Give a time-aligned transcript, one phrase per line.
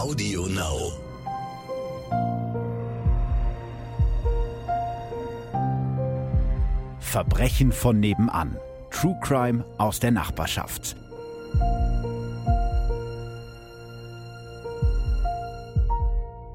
[0.00, 0.92] Audio Now.
[7.00, 8.56] Verbrechen von nebenan.
[8.90, 10.96] True Crime aus der Nachbarschaft.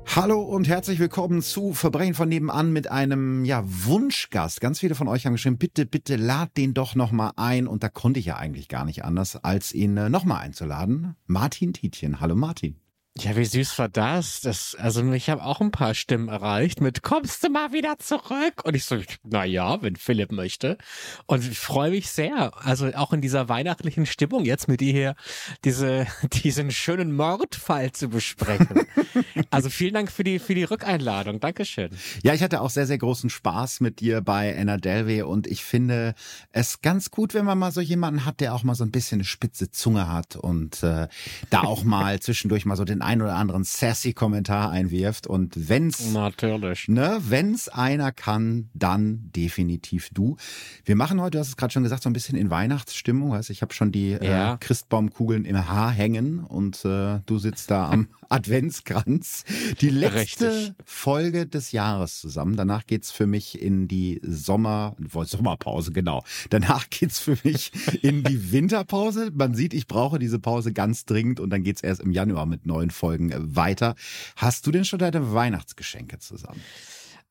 [0.07, 4.59] Hallo und herzlich willkommen zu Verbrechen von nebenan mit einem ja Wunschgast.
[4.59, 7.83] Ganz viele von euch haben geschrieben, bitte, bitte lad den doch noch mal ein und
[7.83, 11.15] da konnte ich ja eigentlich gar nicht anders, als ihn äh, noch mal einzuladen.
[11.27, 12.19] Martin Tietjen.
[12.19, 12.79] Hallo Martin.
[13.17, 14.41] Ja, wie süß war das?
[14.41, 18.65] das also ich habe auch ein paar Stimmen erreicht mit kommst du mal wieder zurück?
[18.65, 20.77] Und ich so, na ja, wenn Philipp möchte.
[21.25, 22.51] Und ich freue mich sehr.
[22.57, 25.15] Also auch in dieser weihnachtlichen Stimmung jetzt mit dir hier
[25.63, 26.07] diese,
[26.43, 28.85] diesen schönen Mordfall zu besprechen.
[29.49, 31.39] also vielen Dank für die, für die Rückeinladung.
[31.39, 31.91] Dankeschön.
[32.21, 35.63] Ja, ich hatte auch sehr, sehr großen Spaß mit dir bei Anna Delvey und ich
[35.63, 36.15] finde
[36.51, 39.19] es ganz gut, wenn man mal so jemanden hat, der auch mal so ein bisschen
[39.19, 41.07] eine spitze Zunge hat und äh,
[41.49, 45.27] da auch mal zwischendurch mal so den ein oder anderen sassy Kommentar einwirft.
[45.27, 46.87] Und wenn's, Natürlich.
[46.87, 50.37] ne, wenn's einer kann, dann definitiv du.
[50.83, 53.31] Wir machen heute, du hast es gerade schon gesagt, so ein bisschen in Weihnachtsstimmung.
[53.31, 54.55] Weißt, ich habe schon die Ja.
[54.55, 59.43] äh, Christbaumkugeln im Haar hängen und äh, du sitzt da am Adventskranz.
[59.81, 60.73] Die letzte Richtig.
[60.83, 62.55] Folge des Jahres zusammen.
[62.57, 66.23] Danach geht's für mich in die Sommer, Sommerpause, genau.
[66.49, 67.71] Danach geht's für mich
[68.01, 69.31] in die Winterpause.
[69.33, 72.65] Man sieht, ich brauche diese Pause ganz dringend und dann geht's erst im Januar mit
[72.65, 73.95] neuen Folgen äh, weiter.
[74.35, 76.61] Hast du denn schon deine Weihnachtsgeschenke zusammen?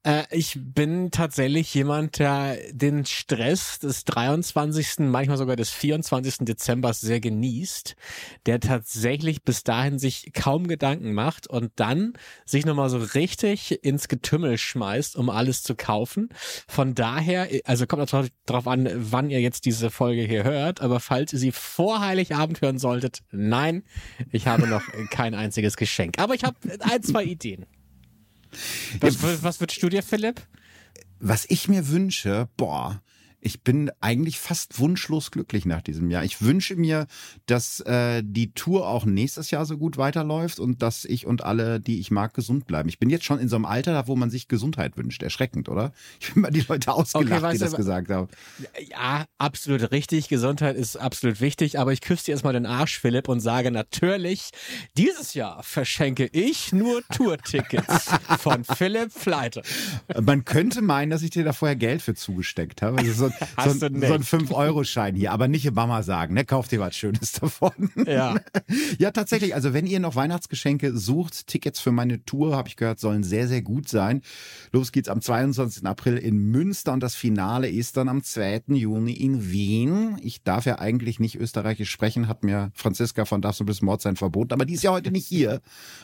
[0.04, 6.38] Äh, ich bin tatsächlich jemand, der den Stress des 23., manchmal sogar des 24.
[6.40, 7.96] Dezembers sehr genießt,
[8.46, 12.12] der tatsächlich bis dahin sich kaum Gedanken macht und dann
[12.44, 16.28] sich nochmal so richtig ins Getümmel schmeißt, um alles zu kaufen.
[16.68, 21.00] Von daher, also kommt natürlich darauf an, wann ihr jetzt diese Folge hier hört, aber
[21.00, 23.84] falls ihr sie vor Heiligabend hören solltet, nein,
[24.30, 26.18] ich habe noch kein einziges Geschenk.
[26.18, 27.66] Aber ich habe ein, zwei Ideen.
[29.00, 30.42] Was, was wünschst du dir, Philipp?
[31.20, 33.02] Was ich mir wünsche, boah,
[33.44, 36.24] ich bin eigentlich fast wunschlos glücklich nach diesem Jahr.
[36.24, 37.06] Ich wünsche mir,
[37.44, 41.78] dass äh, die Tour auch nächstes Jahr so gut weiterläuft und dass ich und alle,
[41.78, 42.88] die ich mag, gesund bleiben.
[42.88, 45.22] Ich bin jetzt schon in so einem Alter, da, wo man sich Gesundheit wünscht.
[45.22, 45.92] Erschreckend, oder?
[46.20, 48.28] Ich bin mal die Leute ausgelacht, weißt die das gesagt haben.
[48.88, 50.28] Ja, absolut richtig.
[50.28, 54.50] Gesundheit ist absolut wichtig, aber ich küsse dir erstmal den Arsch, Philipp, und sage natürlich,
[54.96, 59.60] dieses Jahr verschenke ich nur Tourtickets von Philipp Fleite.
[60.18, 62.98] Man könnte meinen, dass ich dir da vorher Geld für zugesteckt habe.
[62.98, 66.44] Also so, Hast so, ein- so ein 5-Euro-Schein hier, aber nicht Mama sagen, ne?
[66.44, 67.72] Kauf dir was Schönes davon.
[68.06, 68.36] Ja.
[68.98, 69.54] Ja, tatsächlich.
[69.54, 73.46] Also wenn ihr noch Weihnachtsgeschenke sucht, Tickets für meine Tour, habe ich gehört, sollen sehr,
[73.48, 74.22] sehr gut sein.
[74.72, 75.84] Los geht's am 22.
[75.86, 78.62] April in Münster und das Finale ist dann am 2.
[78.68, 80.16] Juni in Wien.
[80.22, 84.00] Ich darf ja eigentlich nicht österreichisch sprechen, hat mir Franziska von Darfst du bis Mord
[84.00, 85.60] sein verboten, aber die ist ja heute nicht hier.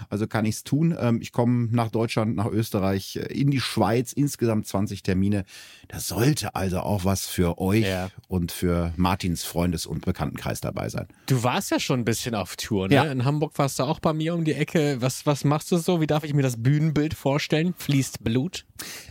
[0.08, 0.94] Also kann ich's tun.
[0.98, 5.44] Ähm, Ich komme nach Deutschland, nach Österreich, äh, in die Schweiz, insgesamt 20 Termine.
[5.88, 8.10] Da sollte also auch was für euch Ja.
[8.28, 11.06] und für Martins Freundes- und Bekanntenkreis dabei sein.
[11.26, 12.94] Du warst ja schon ein bisschen auf Tour, ne?
[12.94, 13.04] Ja.
[13.04, 14.96] In Hamburg warst du auch bei mir um die Ecke.
[15.00, 16.00] Was, was machst du so?
[16.00, 17.74] Wie darf ich mir das Bühnenbild vorstellen?
[17.78, 18.64] Fließt Blut?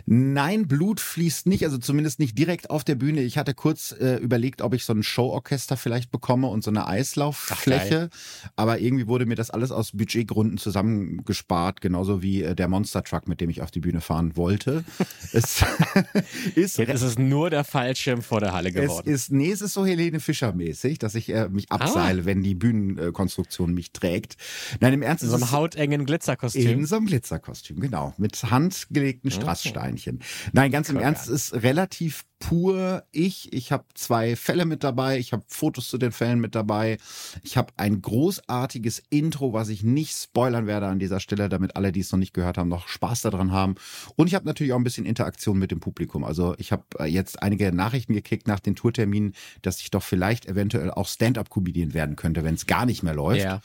[0.05, 3.21] Nein, Blut fließt nicht, also zumindest nicht direkt auf der Bühne.
[3.21, 6.87] Ich hatte kurz äh, überlegt, ob ich so ein Showorchester vielleicht bekomme und so eine
[6.87, 8.09] Eislauffläche,
[8.55, 13.27] aber irgendwie wurde mir das alles aus Budgetgründen zusammengespart, genauso wie äh, der Monster Truck,
[13.27, 14.83] mit dem ich auf die Bühne fahren wollte.
[15.33, 15.63] es
[16.55, 19.09] ist Jetzt ist es nur der Fallschirm vor der Halle es geworden.
[19.09, 22.53] ist, nee, es ist so Helene Fischer mäßig, dass ich äh, mich abseile, wenn die
[22.55, 24.38] Bühnenkonstruktion mich trägt.
[24.79, 26.67] Nein, im Ernst, In es so einem hautengen Glitzerkostüm.
[26.69, 28.13] in so einem Glitzerkostüm, genau.
[28.17, 30.19] Mit handgelegten Strasssteinchen.
[30.53, 33.51] Nein, ganz im Ernst, es ist relativ pur ich.
[33.53, 35.19] Ich habe zwei Fälle mit dabei.
[35.19, 36.97] Ich habe Fotos zu den Fällen mit dabei.
[37.44, 41.91] Ich habe ein großartiges Intro, was ich nicht spoilern werde an dieser Stelle, damit alle,
[41.91, 43.75] die es noch nicht gehört haben, noch Spaß daran haben.
[44.16, 46.23] Und ich habe natürlich auch ein bisschen Interaktion mit dem Publikum.
[46.23, 50.45] Also ich habe äh, jetzt einige Nachrichten gekriegt nach den Tourterminen, dass ich doch vielleicht
[50.45, 53.41] eventuell auch Stand-up-Comedian werden könnte, wenn es gar nicht mehr läuft.
[53.41, 53.62] Ja.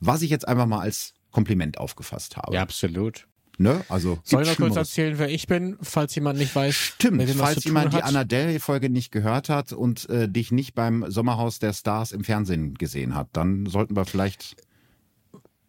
[0.00, 2.54] Was ich jetzt einfach mal als Kompliment aufgefasst habe.
[2.54, 3.26] Ja, absolut.
[3.58, 3.82] Ne?
[3.88, 6.74] Also Soll ich noch kurz erzählen, wer ich bin, falls jemand nicht weiß?
[6.74, 8.02] Stimmt, falls jemand die?
[8.02, 12.22] Anna Del Folge nicht gehört hat und äh, dich nicht beim Sommerhaus der Stars im
[12.22, 14.56] Fernsehen gesehen hat, dann sollten wir vielleicht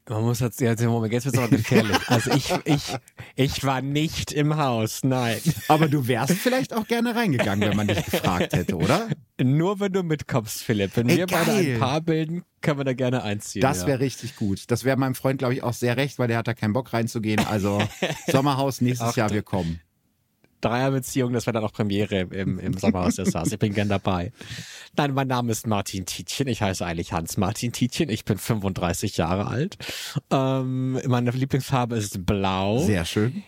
[0.10, 1.98] Man muss jetzt, ja, Moment, jetzt wird's aber gefährlich.
[2.08, 2.96] Also ich, ich,
[3.36, 5.40] ich war nicht im Haus, nein.
[5.68, 9.10] Aber du wärst vielleicht auch gerne reingegangen, wenn man dich gefragt hätte, oder?
[9.42, 10.92] Nur wenn du mitkommst, Philipp.
[10.96, 11.74] Wenn Ey, wir beide geil.
[11.74, 13.62] ein Paar bilden, können wir da gerne einziehen.
[13.62, 13.88] Das ja.
[13.88, 14.72] wäre richtig gut.
[14.72, 16.94] Das wäre meinem Freund, glaube ich, auch sehr recht, weil der hat da keinen Bock
[16.94, 17.46] reinzugehen.
[17.46, 17.82] Also
[18.28, 19.82] Sommerhaus nächstes Ach, Jahr, wir kommen.
[20.62, 23.52] Dreierbeziehung, das wäre dann auch Premiere im, im Sommerhaus der Stars.
[23.52, 24.32] Ich bin gern dabei.
[24.96, 26.48] Nein, mein Name ist Martin Tietjen.
[26.48, 28.10] Ich heiße eigentlich Hans-Martin Tietjen.
[28.10, 29.78] Ich bin 35 Jahre alt.
[30.32, 32.80] Ähm, meine Lieblingsfarbe ist blau.
[32.80, 33.44] Sehr schön.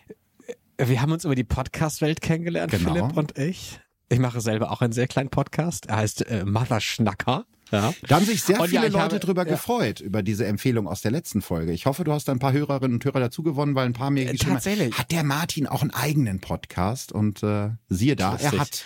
[0.77, 2.93] Wir haben uns über die Podcast-Welt kennengelernt, Genau.
[2.93, 3.79] Philipp und ich.
[4.07, 5.87] Ich mache selber auch einen sehr kleinen Podcast.
[5.87, 7.45] Er heißt äh, Mother Schnacker.
[7.71, 7.93] Ja.
[8.07, 9.51] Da haben sich sehr Und ja, viele ich Leute habe- drüber ja.
[9.53, 11.71] gefreut, über diese Empfehlung aus der letzten Folge.
[11.71, 14.25] Ich hoffe, du hast ein paar Hörerinnen und Hörer dazu gewonnen, weil ein paar mir
[14.25, 14.97] geschrieben haben, Äh, tatsächlich.
[14.97, 18.83] hat der Martin auch einen eigenen Podcast und äh, siehe da, er hat.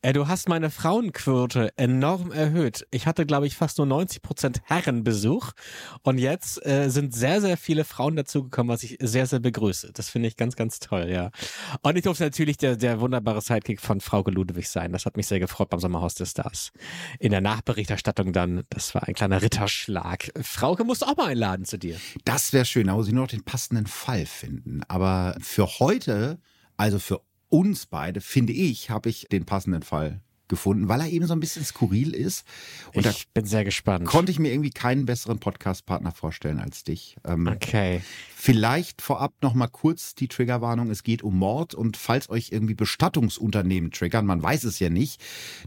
[0.00, 2.86] Äh, du hast meine Frauenquote enorm erhöht.
[2.92, 5.50] Ich hatte, glaube ich, fast nur 90 Prozent Herrenbesuch.
[6.02, 9.90] Und jetzt äh, sind sehr, sehr viele Frauen dazugekommen, was ich sehr, sehr begrüße.
[9.92, 11.30] Das finde ich ganz, ganz toll, ja.
[11.82, 14.92] Und ich durfte natürlich der, der wunderbare Sidekick von Frauke Ludwig sein.
[14.92, 16.70] Das hat mich sehr gefreut beim Sommerhaus der Stars.
[17.18, 20.30] In der Nachberichterstattung dann, das war ein kleiner Ritterschlag.
[20.40, 21.96] Frauke musst du auch mal einladen zu dir.
[22.24, 24.82] Das wäre schön, da muss ich nur noch den passenden Fall finden.
[24.86, 26.38] Aber für heute,
[26.76, 31.26] also für uns beide, finde ich, habe ich den passenden Fall gefunden, weil er eben
[31.26, 32.44] so ein bisschen skurril ist.
[32.94, 34.06] Und ich bin sehr gespannt.
[34.06, 37.16] konnte ich mir irgendwie keinen besseren Podcast-Partner vorstellen als dich.
[37.24, 38.00] Ähm, Okay.
[38.34, 40.90] Vielleicht vorab noch mal kurz die Triggerwarnung.
[40.90, 45.20] Es geht um Mord und falls euch irgendwie Bestattungsunternehmen triggern, man weiß es ja nicht,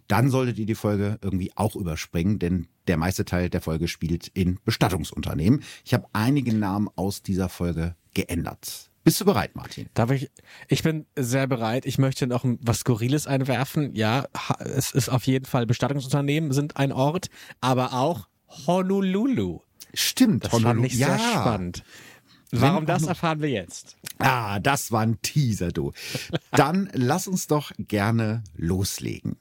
[0.07, 4.29] dann solltet ihr die Folge irgendwie auch überspringen, denn der meiste Teil der Folge spielt
[4.29, 5.63] in Bestattungsunternehmen.
[5.85, 8.90] Ich habe einige Namen aus dieser Folge geändert.
[9.03, 9.89] Bist du bereit, Martin?
[9.95, 10.29] Darf ich?
[10.67, 11.85] Ich bin sehr bereit.
[11.85, 13.95] Ich möchte noch was Skurriles einwerfen.
[13.95, 14.25] Ja,
[14.59, 17.29] es ist auf jeden Fall Bestattungsunternehmen sind ein Ort,
[17.61, 18.27] aber auch
[18.67, 19.61] Honolulu.
[19.93, 20.87] Stimmt, Das fand Honolulu.
[20.87, 21.83] ich sehr spannend.
[22.51, 23.95] Warum das erfahren wir jetzt?
[24.19, 25.93] Ah, das war ein Teaser, du.
[26.51, 29.37] Dann lass uns doch gerne loslegen.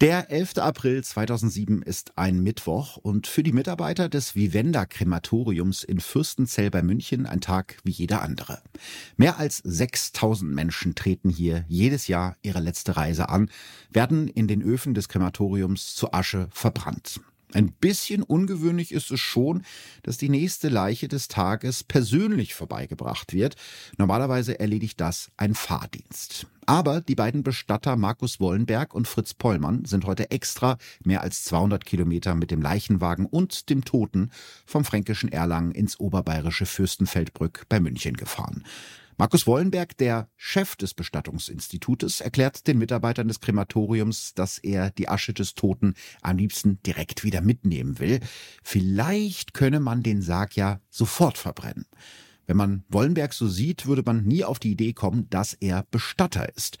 [0.00, 0.58] Der 11.
[0.58, 6.84] April 2007 ist ein Mittwoch und für die Mitarbeiter des Vivenda Krematoriums in Fürstenzell bei
[6.84, 8.62] München ein Tag wie jeder andere.
[9.16, 13.50] Mehr als 6000 Menschen treten hier jedes Jahr ihre letzte Reise an,
[13.90, 17.20] werden in den Öfen des Krematoriums zu Asche verbrannt.
[17.52, 19.64] Ein bisschen ungewöhnlich ist es schon,
[20.04, 23.56] dass die nächste Leiche des Tages persönlich vorbeigebracht wird.
[23.96, 26.46] Normalerweise erledigt das ein Fahrdienst.
[26.68, 31.82] Aber die beiden Bestatter Markus Wollenberg und Fritz Pollmann sind heute extra mehr als 200
[31.82, 34.30] Kilometer mit dem Leichenwagen und dem Toten
[34.66, 38.64] vom fränkischen Erlangen ins oberbayerische Fürstenfeldbrück bei München gefahren.
[39.16, 45.32] Markus Wollenberg, der Chef des Bestattungsinstitutes, erklärt den Mitarbeitern des Krematoriums, dass er die Asche
[45.32, 48.20] des Toten am liebsten direkt wieder mitnehmen will.
[48.62, 51.86] Vielleicht könne man den Sarg ja sofort verbrennen.
[52.48, 56.48] Wenn man Wollenberg so sieht, würde man nie auf die Idee kommen, dass er Bestatter
[56.56, 56.78] ist.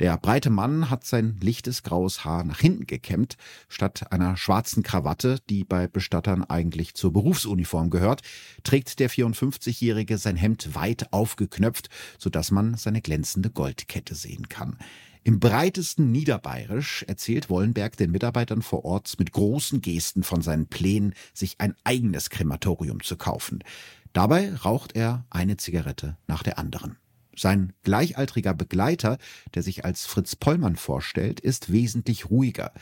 [0.00, 3.36] Der breite Mann hat sein lichtes graues Haar nach hinten gekämmt,
[3.68, 8.22] statt einer schwarzen Krawatte, die bei Bestattern eigentlich zur Berufsuniform gehört,
[8.64, 14.78] trägt der 54-Jährige sein Hemd weit aufgeknöpft, sodass man seine glänzende Goldkette sehen kann.
[15.26, 21.14] Im breitesten Niederbayerisch erzählt Wollenberg den Mitarbeitern vor Ort mit großen Gesten von seinen Plänen,
[21.32, 23.60] sich ein eigenes Krematorium zu kaufen.
[24.14, 26.96] Dabei raucht er eine Zigarette nach der anderen.
[27.36, 29.18] Sein gleichaltriger Begleiter,
[29.54, 32.72] der sich als Fritz Pollmann vorstellt, ist wesentlich ruhiger.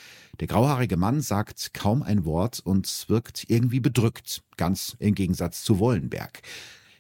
[0.41, 5.79] Der grauhaarige Mann sagt kaum ein Wort und wirkt irgendwie bedrückt, ganz im Gegensatz zu
[5.79, 6.43] Wollenberg.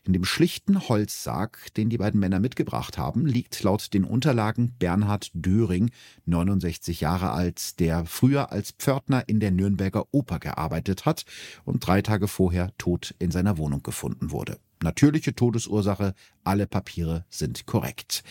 [0.04, 5.31] In dem schlichten Holzsarg, den die beiden Männer mitgebracht haben, liegt laut den Unterlagen Bernhard
[5.32, 5.93] Döring,
[6.26, 11.25] 69 Jahre alt, der früher als Pförtner in der Nürnberger Oper gearbeitet hat
[11.64, 14.58] und drei Tage vorher tot in seiner Wohnung gefunden wurde.
[14.82, 18.25] Natürliche Todesursache, alle Papiere sind korrekt.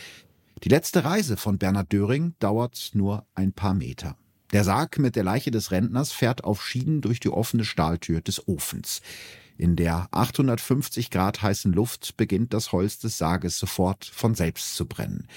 [0.66, 4.18] Die letzte Reise von Bernhard Döring dauert nur ein paar Meter.
[4.51, 8.48] Der Sarg mit der Leiche des Rentners fährt auf Schienen durch die offene Stahltür des
[8.48, 9.01] Ofens.
[9.58, 14.88] In der 850 Grad heißen Luft beginnt das Holz des Sarges sofort von selbst zu
[14.88, 15.27] brennen.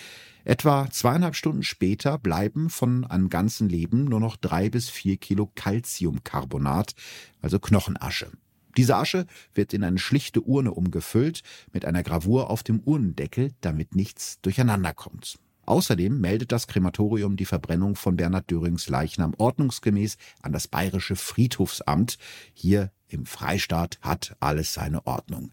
[0.45, 5.51] Etwa zweieinhalb Stunden später bleiben von einem ganzen Leben nur noch drei bis vier Kilo
[5.55, 6.95] Calciumcarbonat,
[7.41, 8.31] also Knochenasche.
[8.77, 11.43] Diese Asche wird in eine schlichte Urne umgefüllt,
[11.73, 15.39] mit einer Gravur auf dem Urnendeckel, damit nichts durcheinander kommt.
[15.67, 22.19] Außerdem meldet das Krematorium die Verbrennung von Bernhard Dörings Leichnam ordnungsgemäß an das Bayerische Friedhofsamt.
[22.53, 25.51] Hier im Freistaat hat alles seine Ordnung.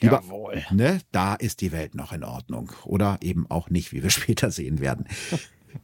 [0.00, 0.62] Lieber, Jawohl.
[0.70, 2.72] ne, da ist die Welt noch in Ordnung.
[2.84, 5.06] Oder eben auch nicht, wie wir später sehen werden.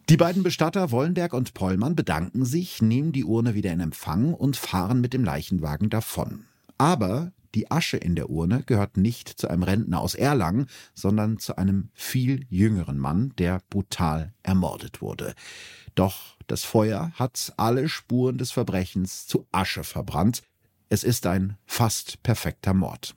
[0.09, 4.57] Die beiden Bestatter Wollenberg und Pollmann bedanken sich, nehmen die Urne wieder in Empfang und
[4.57, 6.45] fahren mit dem Leichenwagen davon.
[6.79, 11.57] Aber die Asche in der Urne gehört nicht zu einem Rentner aus Erlangen, sondern zu
[11.57, 15.35] einem viel jüngeren Mann, der brutal ermordet wurde.
[15.95, 20.43] Doch das Feuer hat alle Spuren des Verbrechens zu Asche verbrannt.
[20.89, 23.15] Es ist ein fast perfekter Mord.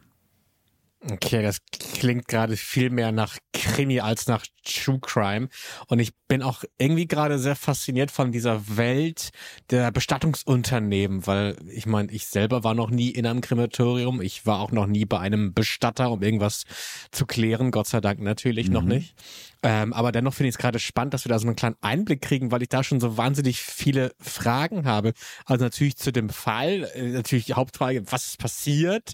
[1.01, 5.47] Okay, das klingt gerade viel mehr nach Krimi als nach True Crime.
[5.87, 9.29] Und ich bin auch irgendwie gerade sehr fasziniert von dieser Welt
[9.69, 14.21] der Bestattungsunternehmen, weil ich meine, ich selber war noch nie in einem Krematorium.
[14.21, 16.63] Ich war auch noch nie bei einem Bestatter, um irgendwas
[17.11, 17.71] zu klären.
[17.71, 18.73] Gott sei Dank natürlich mhm.
[18.73, 19.15] noch nicht.
[19.61, 22.21] Ähm, aber dennoch finde ich es gerade spannend, dass wir da so einen kleinen Einblick
[22.21, 25.13] kriegen, weil ich da schon so wahnsinnig viele Fragen habe.
[25.45, 29.13] Also natürlich zu dem Fall, äh, natürlich die Hauptfrage, was ist passiert?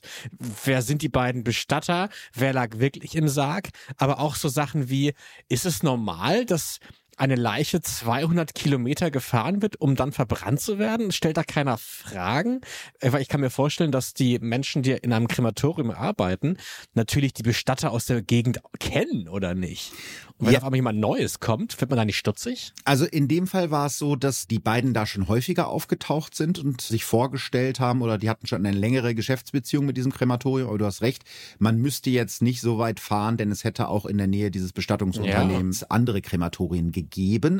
[0.63, 2.09] Wer sind die beiden Bestatter?
[2.33, 3.69] Wer lag wirklich im Sarg?
[3.97, 5.13] Aber auch so Sachen wie,
[5.49, 6.79] ist es normal, dass
[7.17, 11.11] eine Leiche 200 Kilometer gefahren wird, um dann verbrannt zu werden?
[11.11, 12.61] Stellt da keiner Fragen?
[12.99, 16.57] Äh, weil ich kann mir vorstellen, dass die Menschen, die in einem Krematorium arbeiten,
[16.93, 19.93] natürlich die Bestatter aus der Gegend kennen, oder nicht?
[20.37, 20.59] Und wenn ja.
[20.59, 22.73] auf einmal jemand Neues kommt, wird man da nicht stutzig?
[22.83, 26.59] Also in dem Fall war es so, dass die beiden da schon häufiger aufgetaucht sind
[26.59, 30.67] und sich vorgestellt haben oder die hatten schon eine längere Geschäftsbeziehung mit diesem Krematorium.
[30.67, 31.23] Aber du hast recht,
[31.57, 34.73] man müsste jetzt nicht so weit fahren, denn es hätte auch in der Nähe dieses
[34.73, 35.87] Bestattungsunternehmens ja.
[35.89, 37.04] andere Krematorien gegeben.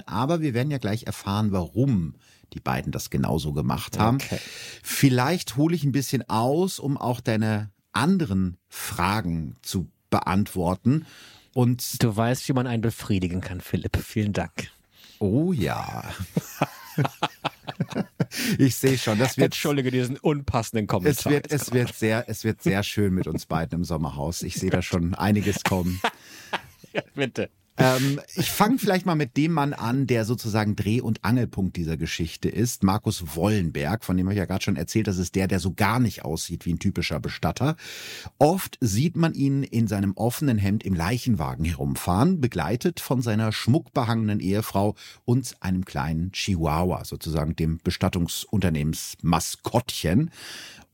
[0.05, 2.15] Aber wir werden ja gleich erfahren, warum
[2.53, 4.17] die beiden das genauso gemacht haben.
[4.17, 4.39] Okay.
[4.83, 11.05] Vielleicht hole ich ein bisschen aus, um auch deine anderen Fragen zu beantworten.
[11.53, 13.97] Und du weißt, wie man einen befriedigen kann, Philipp.
[13.97, 14.69] Vielen Dank.
[15.19, 16.03] Oh ja.
[18.57, 19.45] ich sehe schon, das wird.
[19.45, 21.15] Entschuldige diesen unpassenden Kommentar.
[21.15, 24.41] Es wird, es wird sehr, es wird sehr schön mit uns beiden im Sommerhaus.
[24.43, 26.01] Ich sehe da schon einiges kommen.
[26.93, 27.49] ja, bitte.
[27.77, 31.97] Ähm, ich fange vielleicht mal mit dem Mann an, der sozusagen Dreh- und Angelpunkt dieser
[31.97, 32.83] Geschichte ist.
[32.83, 35.73] Markus Wollenberg, von dem habe ich ja gerade schon erzählt, das ist der, der so
[35.73, 37.75] gar nicht aussieht wie ein typischer Bestatter.
[38.37, 44.39] Oft sieht man ihn in seinem offenen Hemd im Leichenwagen herumfahren, begleitet von seiner schmuckbehangenen
[44.39, 50.31] Ehefrau und einem kleinen Chihuahua, sozusagen dem Bestattungsunternehmensmaskottchen.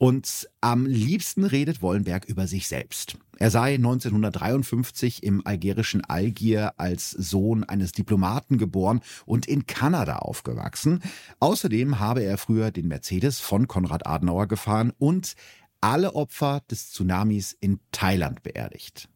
[0.01, 3.19] Und am liebsten redet Wollenberg über sich selbst.
[3.37, 11.03] Er sei 1953 im algerischen Algier als Sohn eines Diplomaten geboren und in Kanada aufgewachsen.
[11.39, 15.35] Außerdem habe er früher den Mercedes von Konrad Adenauer gefahren und
[15.81, 19.07] alle Opfer des Tsunamis in Thailand beerdigt.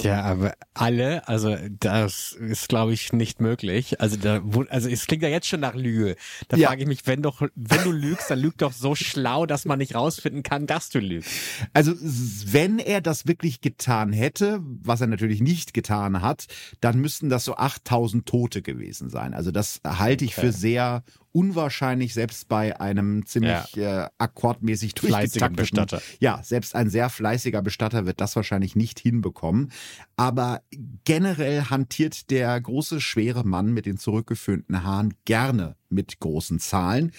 [0.00, 4.00] Ja, aber alle, also das ist, glaube ich, nicht möglich.
[4.00, 6.16] Also da, also es klingt ja jetzt schon nach Lüge.
[6.48, 6.68] Da ja.
[6.68, 9.78] frage ich mich, wenn doch, wenn du lügst, dann lüg doch so schlau, dass man
[9.78, 11.30] nicht rausfinden kann, dass du lügst.
[11.72, 16.46] Also wenn er das wirklich getan hätte, was er natürlich nicht getan hat,
[16.80, 19.34] dann müssten das so 8000 Tote gewesen sein.
[19.34, 20.46] Also das halte ich okay.
[20.46, 24.04] für sehr unwahrscheinlich, selbst bei einem ziemlich ja.
[24.04, 26.02] äh, akkordmäßig durchgetakteten Bestatter.
[26.20, 29.72] Ja, selbst ein sehr fleißiger Bestatter wird das wahrscheinlich nicht hinbekommen.
[30.16, 30.62] Aber
[31.04, 37.12] generell hantiert der große, schwere Mann mit den zurückgeführten Haaren gerne mit großen Zahlen.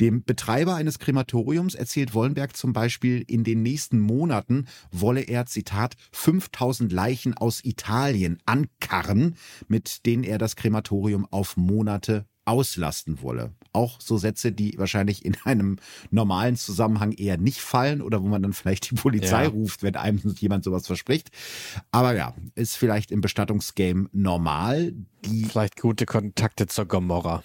[0.00, 5.96] Dem Betreiber eines Krematoriums erzählt Wollenberg zum Beispiel, in den nächsten Monaten wolle er, Zitat,
[6.12, 9.36] 5000 Leichen aus Italien ankarren,
[9.68, 13.52] mit denen er das Krematorium auf Monate auslasten wolle.
[13.72, 15.76] Auch so Sätze, die wahrscheinlich in einem
[16.10, 19.48] normalen Zusammenhang eher nicht fallen oder wo man dann vielleicht die Polizei ja.
[19.50, 21.30] ruft, wenn einem jemand sowas verspricht.
[21.92, 24.92] Aber ja, ist vielleicht im Bestattungsgame normal.
[25.24, 27.42] Die vielleicht gute Kontakte zur Gomorra.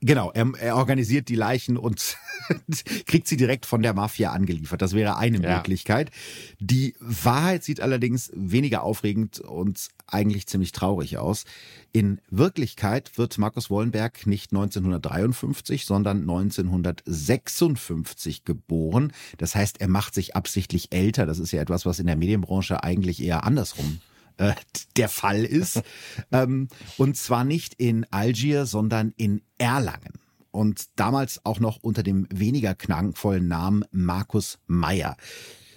[0.00, 2.16] Genau, er, er organisiert die Leichen und
[3.06, 4.80] kriegt sie direkt von der Mafia angeliefert.
[4.80, 5.56] Das wäre eine ja.
[5.56, 6.12] Möglichkeit.
[6.60, 11.46] Die Wahrheit sieht allerdings weniger aufregend und eigentlich ziemlich traurig aus.
[11.90, 19.12] In Wirklichkeit wird Markus Wollenberg nicht 1953, sondern 1956 geboren.
[19.36, 21.26] Das heißt, er macht sich absichtlich älter.
[21.26, 23.98] Das ist ja etwas, was in der Medienbranche eigentlich eher andersrum
[24.38, 24.54] äh,
[24.96, 25.82] der Fall ist.
[26.32, 30.14] ähm, und zwar nicht in Algier, sondern in Erlangen.
[30.50, 35.16] Und damals auch noch unter dem weniger knankvollen Namen Markus Meyer.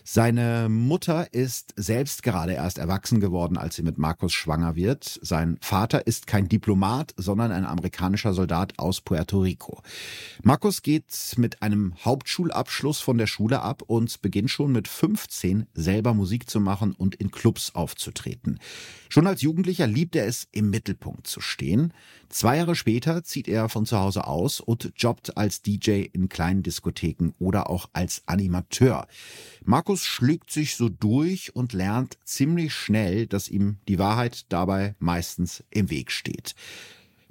[0.04, 5.20] Seine Mutter ist selbst gerade erst erwachsen geworden, als sie mit Markus schwanger wird.
[5.22, 9.82] Sein Vater ist kein Diplomat, sondern ein amerikanischer Soldat aus Puerto Rico.
[10.44, 16.14] Markus geht mit einem Hauptschulabschluss von der Schule ab und beginnt schon mit 15 selber
[16.14, 18.60] Musik zu machen und in Clubs aufzutreten.
[19.10, 21.94] Schon als Jugendlicher liebt er es, im Mittelpunkt zu stehen.
[22.30, 26.64] Zwei Jahre später zieht er von zu Hause aus und jobbt als DJ in kleinen
[26.64, 29.06] Diskotheken oder auch als Animateur.
[29.66, 35.64] Markus schlägt sich so durch und lernt ziemlich schnell, dass ihm die Wahrheit dabei meistens
[35.70, 36.56] im Weg steht.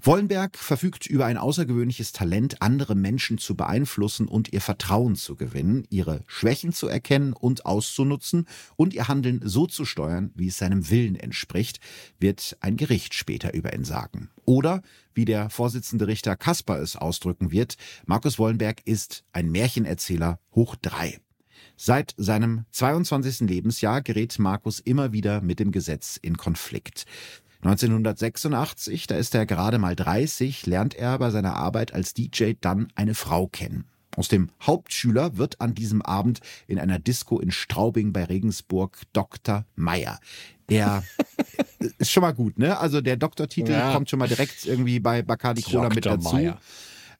[0.03, 5.87] Wollenberg verfügt über ein außergewöhnliches Talent, andere Menschen zu beeinflussen und ihr Vertrauen zu gewinnen,
[5.91, 10.89] ihre Schwächen zu erkennen und auszunutzen und ihr Handeln so zu steuern, wie es seinem
[10.89, 11.81] Willen entspricht,
[12.19, 14.31] wird ein Gericht später über ihn sagen.
[14.47, 17.77] Oder, wie der Vorsitzende Richter Kasper es ausdrücken wird,
[18.07, 21.21] Markus Wollenberg ist ein Märchenerzähler hoch drei.
[21.83, 23.49] Seit seinem 22.
[23.49, 27.07] Lebensjahr gerät Markus immer wieder mit dem Gesetz in Konflikt.
[27.63, 32.89] 1986, da ist er gerade mal 30, lernt er bei seiner Arbeit als DJ dann
[32.97, 33.87] eine Frau kennen.
[34.15, 39.65] Aus dem Hauptschüler wird an diesem Abend in einer Disco in Straubing bei Regensburg Dr.
[39.75, 40.21] Meyer.
[40.69, 41.03] Er
[41.97, 42.79] ist schon mal gut, ne?
[42.79, 43.95] Also der Doktortitel ja.
[43.95, 46.35] kommt schon mal direkt irgendwie bei Bacardi Cola mit dazu.
[46.35, 46.61] Meyer.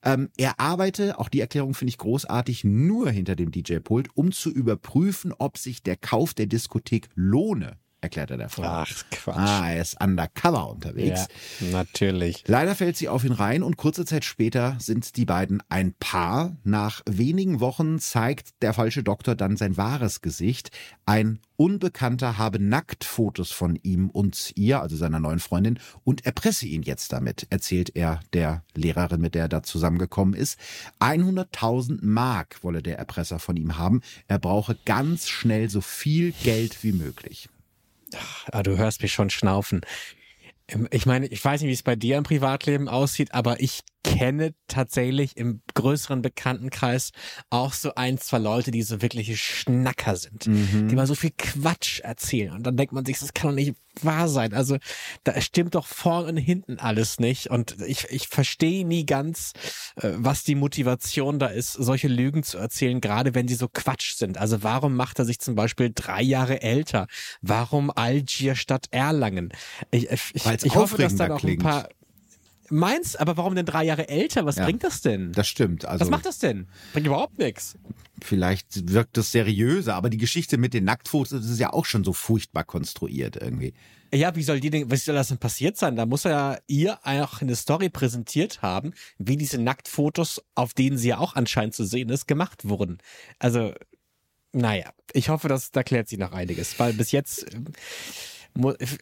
[0.03, 4.51] Ähm, er arbeite, auch die Erklärung finde ich großartig, nur hinter dem DJ-Pult, um zu
[4.51, 8.65] überprüfen, ob sich der Kauf der Diskothek lohne erklärt er davor.
[8.65, 9.37] Ach, Quatsch.
[9.37, 11.27] Ah, er ist undercover unterwegs.
[11.61, 12.45] Ja, natürlich.
[12.47, 16.57] Leider fällt sie auf ihn rein und kurze Zeit später sind die beiden ein Paar.
[16.65, 20.71] Nach wenigen Wochen zeigt der falsche Doktor dann sein wahres Gesicht.
[21.07, 26.83] Ein Unbekannter habe Nacktfotos von ihm und ihr, also seiner neuen Freundin, und erpresse ihn
[26.83, 30.59] jetzt damit, erzählt er der Lehrerin, mit der er da zusammengekommen ist.
[31.01, 34.01] 100.000 Mark wolle der Erpresser von ihm haben.
[34.27, 37.51] Er brauche ganz schnell so viel Geld wie möglich.
[38.53, 39.83] Ah, du hörst mich schon schnaufen.
[40.69, 43.81] Ähm, ich meine, ich weiß nicht, wie es bei dir im Privatleben aussieht, aber ich
[44.03, 47.11] kenne tatsächlich im größeren Bekanntenkreis
[47.51, 50.89] auch so ein, zwei Leute, die so wirkliche Schnacker sind, mhm.
[50.89, 52.53] die mal so viel Quatsch erzählen.
[52.53, 54.55] Und dann denkt man sich, das kann doch nicht wahr sein.
[54.55, 54.79] Also
[55.25, 57.51] da stimmt doch vorn und hinten alles nicht.
[57.51, 59.53] Und ich, ich verstehe nie ganz,
[59.97, 64.15] äh, was die Motivation da ist, solche Lügen zu erzählen, gerade wenn sie so Quatsch
[64.15, 64.39] sind.
[64.39, 67.07] Also warum macht er sich zum Beispiel drei Jahre älter?
[67.43, 69.53] Warum Algier statt Erlangen?
[69.91, 71.89] Ich, ich, ich hoffe, dass da noch ein paar
[72.71, 74.47] Meins, aber warum denn drei Jahre älter?
[74.47, 75.33] Was ja, bringt das denn?
[75.33, 75.85] Das stimmt.
[75.85, 76.69] Also, Was macht das denn?
[76.93, 77.77] Bringt überhaupt nichts.
[78.23, 82.13] Vielleicht wirkt das seriöser, aber die Geschichte mit den Nacktfotos ist ja auch schon so
[82.13, 83.75] furchtbar konstruiert irgendwie.
[84.13, 85.97] Ja, wie soll die denn, was soll das denn passiert sein?
[85.97, 90.99] Da muss er ja ihr auch eine Story präsentiert haben, wie diese Nacktfotos, auf denen
[90.99, 92.99] sie ja auch anscheinend zu sehen ist, gemacht wurden.
[93.39, 93.73] Also,
[94.53, 97.47] naja, ich hoffe, dass da klärt sich noch einiges, weil bis jetzt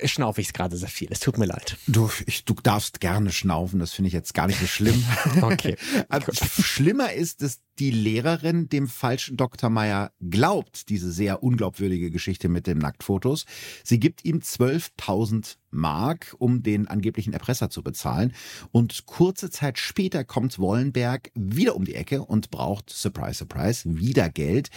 [0.05, 1.09] schnaufe ich es gerade sehr viel.
[1.11, 1.77] Es tut mir leid.
[1.87, 5.05] Du, ich, du darfst gerne schnaufen, das finde ich jetzt gar nicht so schlimm.
[5.43, 5.77] okay.
[6.09, 9.71] also, schlimmer ist, dass die Lehrerin dem falschen Dr.
[9.71, 13.47] Meyer glaubt, diese sehr unglaubwürdige Geschichte mit den Nacktfotos.
[13.85, 18.33] Sie gibt ihm 12.000 Mark, um den angeblichen Erpresser zu bezahlen.
[18.73, 24.31] Und kurze Zeit später kommt Wollenberg wieder um die Ecke und braucht, surprise, surprise, wieder
[24.31, 24.71] Geld.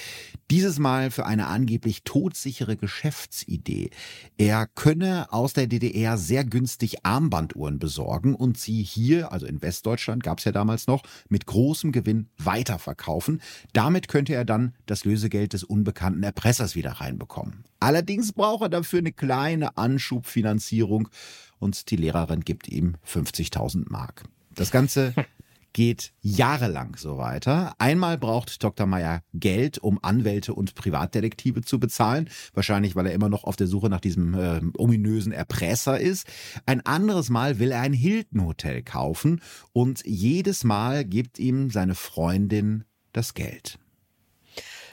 [0.49, 3.89] Dieses Mal für eine angeblich todsichere Geschäftsidee.
[4.37, 10.23] Er könne aus der DDR sehr günstig Armbanduhren besorgen und sie hier, also in Westdeutschland
[10.23, 13.41] gab es ja damals noch, mit großem Gewinn weiterverkaufen verkaufen.
[13.73, 17.63] Damit könnte er dann das Lösegeld des unbekannten Erpressers wieder reinbekommen.
[17.81, 21.09] Allerdings braucht er dafür eine kleine Anschubfinanzierung
[21.57, 24.23] und die Lehrerin gibt ihm 50.000 Mark.
[24.53, 25.13] Das Ganze
[25.73, 27.73] geht jahrelang so weiter.
[27.79, 28.85] Einmal braucht Dr.
[28.85, 32.29] Meyer Geld, um Anwälte und Privatdetektive zu bezahlen.
[32.53, 36.27] Wahrscheinlich, weil er immer noch auf der Suche nach diesem äh, ominösen Erpresser ist.
[36.67, 39.41] Ein anderes Mal will er ein Hilton-Hotel kaufen
[39.73, 43.79] und jedes Mal gibt ihm seine Freundin das Geld.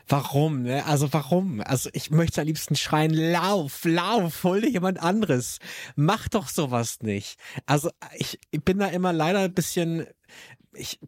[0.08, 0.86] Warum, ne?
[0.86, 1.60] Also warum?
[1.60, 5.58] Also ich möchte am liebsten schreien, lauf, lauf, hol dir jemand anderes.
[5.96, 7.38] Mach doch sowas nicht.
[7.66, 10.06] Also ich, ich bin da immer leider ein bisschen
[10.72, 11.00] ich,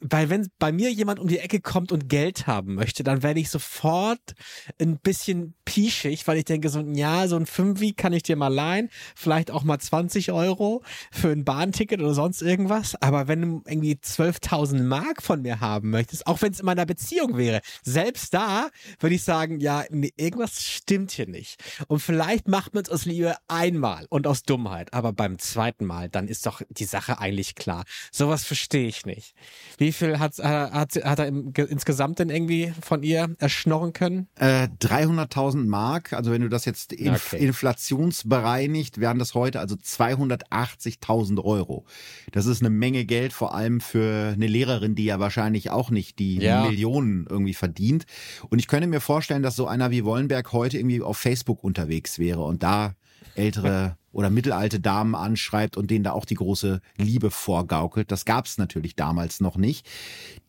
[0.00, 3.40] weil wenn bei mir jemand um die Ecke kommt und Geld haben möchte, dann werde
[3.40, 4.34] ich sofort
[4.80, 8.52] ein bisschen pieschig, weil ich denke so, ja, so ein Fünfi kann ich dir mal
[8.52, 10.82] leihen, vielleicht auch mal 20 Euro
[11.12, 13.00] für ein Bahnticket oder sonst irgendwas.
[13.00, 16.86] Aber wenn du irgendwie 12.000 Mark von mir haben möchtest, auch wenn es in meiner
[16.86, 21.62] Beziehung wäre, selbst da würde ich sagen, ja, nee, irgendwas stimmt hier nicht.
[21.88, 26.08] Und vielleicht macht man es aus Liebe einmal und aus Dummheit, aber beim zweiten Mal,
[26.08, 27.84] dann ist doch die Sache eigentlich klar.
[28.10, 29.34] Sowas verstehe ich nicht.
[29.78, 33.92] Wie wie viel hat, äh, hat, hat er im, insgesamt denn irgendwie von ihr erschnorren
[33.92, 34.28] können?
[34.36, 36.12] Äh, 300.000 Mark.
[36.12, 37.44] Also wenn du das jetzt inf okay.
[37.44, 41.86] inflationsbereinigt, wären das heute also 280.000 Euro.
[42.30, 46.20] Das ist eine Menge Geld, vor allem für eine Lehrerin, die ja wahrscheinlich auch nicht
[46.20, 46.62] die ja.
[46.62, 48.04] Millionen irgendwie verdient.
[48.48, 52.20] Und ich könnte mir vorstellen, dass so einer wie Wollenberg heute irgendwie auf Facebook unterwegs
[52.20, 52.94] wäre und da
[53.34, 58.10] ältere oder mittelalte Damen anschreibt und denen da auch die große Liebe vorgaukelt.
[58.10, 59.88] Das gab es natürlich damals noch nicht.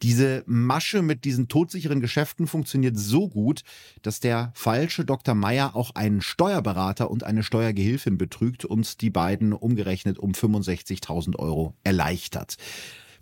[0.02, 3.62] Diese Masche mit diesen todsicheren Geschäften funktioniert so gut,
[4.02, 5.36] dass der falsche Dr.
[5.36, 11.76] Meyer auch einen Steuerberater und eine Steuergehilfin betrügt und die beiden umgerechnet um 65.000 Euro
[11.84, 12.58] erleichtert.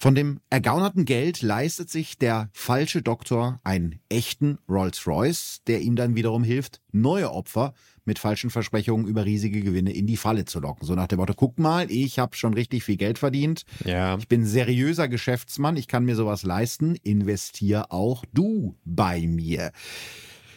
[0.01, 6.15] Von dem ergaunerten Geld leistet sich der falsche Doktor einen echten Rolls-Royce, der ihm dann
[6.15, 7.73] wiederum hilft, neue Opfer
[8.09, 10.87] mit falschen Versprechungen über riesige Gewinne in die Falle zu locken.
[10.87, 13.65] So nach dem Motto, guck mal, ich habe schon richtig viel Geld verdient.
[13.85, 14.17] Ja.
[14.17, 16.95] Ich bin seriöser Geschäftsmann, ich kann mir sowas leisten.
[17.03, 19.71] Investier auch du bei mir.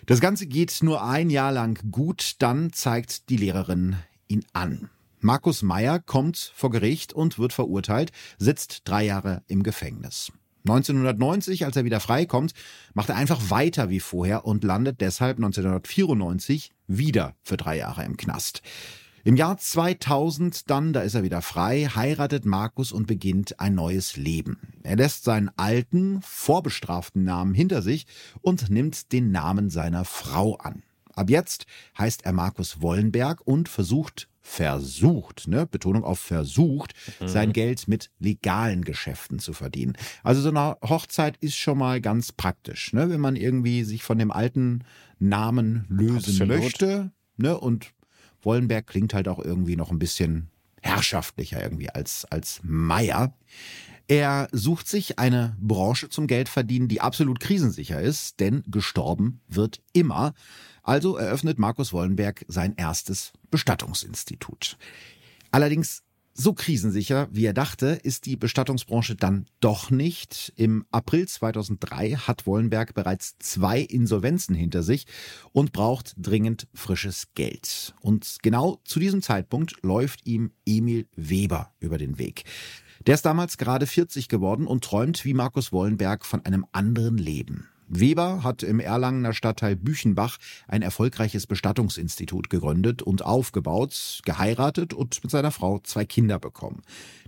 [0.06, 3.96] Das Ganze geht nur ein Jahr lang gut, dann zeigt die Lehrerin
[4.28, 4.88] ihn an.
[5.20, 10.32] Markus Meyer kommt vor Gericht und wird verurteilt, sitzt drei Jahre im Gefängnis.
[10.64, 12.53] 1990, als er wieder freikommt,
[12.94, 18.16] macht er einfach weiter wie vorher und landet deshalb 1994 wieder für drei Jahre im
[18.16, 18.62] Knast.
[19.25, 24.16] Im Jahr 2000 dann, da ist er wieder frei, heiratet Markus und beginnt ein neues
[24.16, 24.59] Leben.
[24.83, 28.07] Er lässt seinen alten, vorbestraften Namen hinter sich
[28.40, 30.83] und nimmt den Namen seiner Frau an.
[31.14, 31.66] Ab jetzt
[31.98, 37.29] heißt er Markus Wollenberg und versucht versucht, ne, Betonung auf versucht, mhm.
[37.29, 39.96] sein Geld mit legalen Geschäften zu verdienen.
[40.25, 44.18] Also so eine Hochzeit ist schon mal ganz praktisch, ne, wenn man irgendwie sich von
[44.18, 44.85] dem alten
[45.20, 46.48] Namen lösen Absolut.
[46.48, 47.92] möchte, ne, und
[48.42, 50.51] Wollenberg klingt halt auch irgendwie noch ein bisschen
[50.83, 53.33] herrschaftlicher irgendwie als, als Meier.
[54.09, 60.35] Er sucht sich eine Branche zum Geldverdienen, die absolut krisensicher ist, denn gestorben wird immer.
[60.82, 64.76] Also eröffnet Markus Wollenberg sein erstes Bestattungsinstitut.
[65.50, 66.02] Allerdings
[66.34, 70.52] so krisensicher, wie er dachte, ist die Bestattungsbranche dann doch nicht.
[70.56, 75.06] Im April 2003 hat Wollenberg bereits zwei Insolvenzen hinter sich
[75.52, 77.94] und braucht dringend frisches Geld.
[78.00, 82.44] Und genau zu diesem Zeitpunkt läuft ihm Emil Weber über den Weg.
[83.06, 87.68] Der ist damals gerade 40 geworden und träumt wie Markus Wollenberg von einem anderen Leben.
[87.94, 95.31] Weber hat im Erlangener Stadtteil Büchenbach ein erfolgreiches Bestattungsinstitut gegründet und aufgebaut, geheiratet und mit
[95.31, 96.81] seiner Frau zwei Kinder bekommen.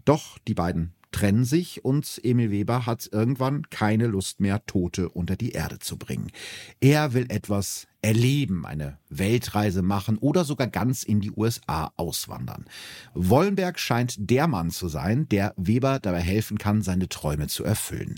[0.07, 5.37] Doch die beiden trennen sich und Emil Weber hat irgendwann keine Lust mehr, Tote unter
[5.37, 6.33] die Erde zu bringen.
[6.81, 12.65] Er will etwas erleben, eine Weltreise machen oder sogar ganz in die USA auswandern.
[13.15, 18.17] Wollenberg scheint der Mann zu sein, der Weber dabei helfen kann, seine Träume zu erfüllen.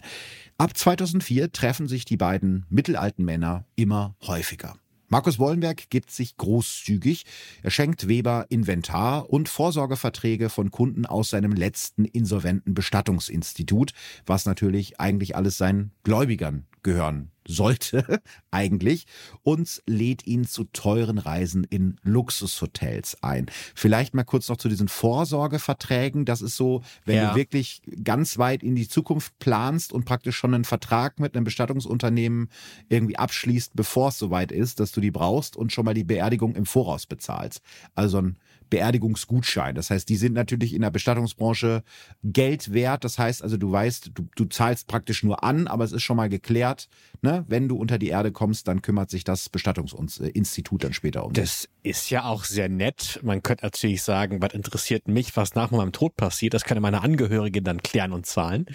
[0.59, 4.77] Ab 2004 treffen sich die beiden mittelalten Männer immer häufiger.
[5.09, 7.27] Markus Wollenberg gibt sich großzügig.
[7.63, 13.93] Er schenkt Weber Inventar und Vorsorgeverträge von Kunden aus seinem letzten insolventen Bestattungsinstitut,
[14.25, 19.07] was natürlich eigentlich alles seinen Gläubigern gehören sollte eigentlich,
[19.43, 23.47] und lädt ihn zu teuren Reisen in Luxushotels ein.
[23.75, 26.25] Vielleicht mal kurz noch zu diesen Vorsorgeverträgen.
[26.25, 27.31] Das ist so, wenn ja.
[27.31, 31.45] du wirklich ganz weit in die Zukunft planst und praktisch schon einen Vertrag mit einem
[31.45, 32.49] Bestattungsunternehmen
[32.89, 36.55] irgendwie abschließt, bevor es soweit ist, dass du die brauchst und schon mal die Beerdigung
[36.55, 37.61] im Voraus bezahlst.
[37.95, 38.37] Also ein
[38.71, 39.75] Beerdigungsgutschein.
[39.75, 41.83] Das heißt, die sind natürlich in der Bestattungsbranche
[42.23, 43.05] Geld wert.
[43.05, 46.17] Das heißt also, du weißt, du, du zahlst praktisch nur an, aber es ist schon
[46.17, 46.89] mal geklärt,
[47.23, 47.45] ne?
[47.49, 51.33] wenn du unter die Erde kommst, dann kümmert sich das Bestattungsinstitut dann später um.
[51.33, 53.21] Das ist ja auch sehr nett.
[53.23, 56.55] Man könnte natürlich sagen, was interessiert mich, was nach meinem Tod passiert?
[56.55, 58.67] Das können meine Angehörigen dann klären und zahlen.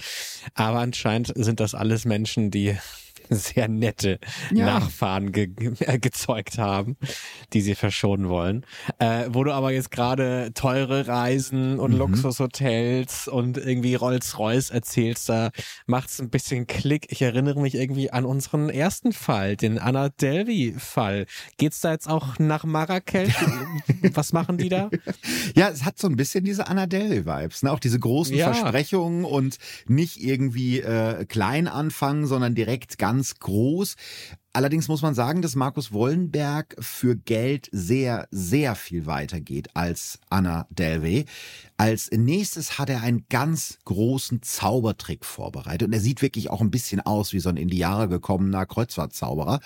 [0.53, 2.77] Aber anscheinend sind das alles Menschen, die
[3.31, 4.19] sehr nette
[4.51, 4.65] ja.
[4.65, 6.97] Nachfahren ge äh, gezeugt haben,
[7.53, 8.65] die sie verschonen wollen.
[8.99, 11.97] Äh, wo du aber jetzt gerade teure Reisen und mhm.
[11.97, 15.51] Luxushotels und irgendwie Rolls-Royce erzählst, da
[15.85, 17.07] macht's ein bisschen Klick.
[17.09, 21.25] Ich erinnere mich irgendwie an unseren ersten Fall, den Anna Delvey-Fall.
[21.57, 23.33] Geht's da jetzt auch nach Marrakesch?
[24.13, 24.89] Was machen die da?
[25.55, 27.71] Ja, es hat so ein bisschen diese Anna Delvey-Vibes, ne?
[27.71, 28.51] auch diese großen ja.
[28.51, 33.95] Versprechungen und nicht irgendwie äh, klein anfangen, sondern direkt ganz ganz groß.
[34.53, 40.19] Allerdings muss man sagen, dass Markus Wollenberg für Geld sehr, sehr viel weiter geht als
[40.29, 41.25] Anna Delvey.
[41.77, 46.71] Als nächstes hat er einen ganz großen Zaubertrick vorbereitet und er sieht wirklich auch ein
[46.71, 49.61] bisschen aus wie so ein in die Jahre gekommener Kreuzfahrtzauberer.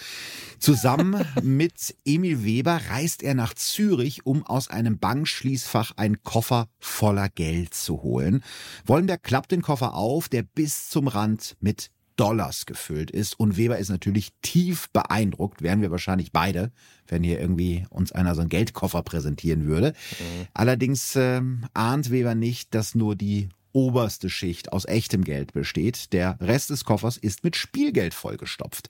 [0.60, 7.30] Zusammen mit Emil Weber reist er nach Zürich, um aus einem Bankschließfach einen Koffer voller
[7.30, 8.44] Geld zu holen.
[8.86, 13.40] Wollenberg klappt den Koffer auf, der bis zum Rand mit Dollars gefüllt ist.
[13.40, 16.72] Und Weber ist natürlich tief beeindruckt, wären wir wahrscheinlich beide,
[17.08, 19.94] wenn hier irgendwie uns einer so einen Geldkoffer präsentieren würde.
[20.20, 20.48] Mhm.
[20.54, 21.42] Allerdings äh,
[21.74, 26.14] ahnt Weber nicht, dass nur die oberste Schicht aus echtem Geld besteht.
[26.14, 28.90] Der Rest des Koffers ist mit Spielgeld vollgestopft.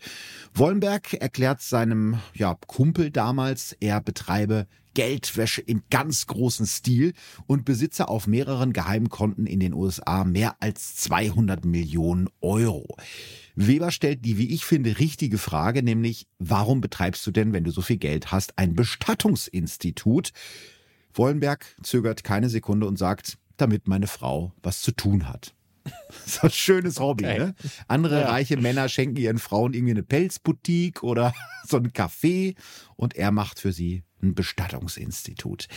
[0.54, 7.13] Wollenberg erklärt seinem ja, Kumpel damals, er betreibe Geldwäsche im ganz großen Stil
[7.48, 12.95] und besitze auf mehreren Geheimkonten in den USA mehr als 200 Millionen Euro.
[13.56, 17.71] Weber stellt die, wie ich finde, richtige Frage, nämlich, warum betreibst du denn, wenn du
[17.71, 20.32] so viel Geld hast, ein Bestattungsinstitut?
[21.13, 25.53] Wollenberg zögert keine Sekunde und sagt, damit meine Frau was zu tun hat.
[26.25, 27.37] So ein schönes Hobby, Okay.
[27.39, 27.55] ne?
[27.87, 28.29] Andere Ja.
[28.29, 31.33] reiche Männer schenken ihren Frauen irgendwie eine Pelzboutique oder
[31.67, 32.55] so ein Café
[32.95, 35.67] und er macht für sie ein Bestattungsinstitut.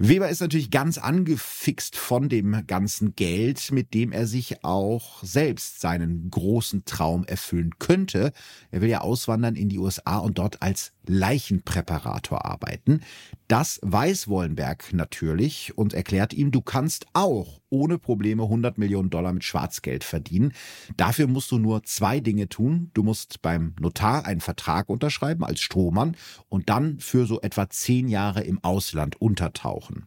[0.00, 5.80] Weber ist natürlich ganz angefixt von dem ganzen Geld, mit dem er sich auch selbst
[5.80, 8.32] seinen großen Traum erfüllen könnte.
[8.70, 13.00] Er will ja auswandern in die USA und dort als Leichenpräparator arbeiten.
[13.48, 19.32] Das weiß Wollenberg natürlich und erklärt ihm, du kannst auch ohne Probleme 100 Millionen Dollar
[19.32, 20.52] mit Schwarzgeld verdienen.
[20.96, 22.90] Dafür musst du nur zwei Dinge tun.
[22.94, 26.16] Du musst beim Notar einen Vertrag unterschreiben als Strohmann
[26.48, 30.06] und dann für so etwa zehn Jahre im Ausland untertauchen.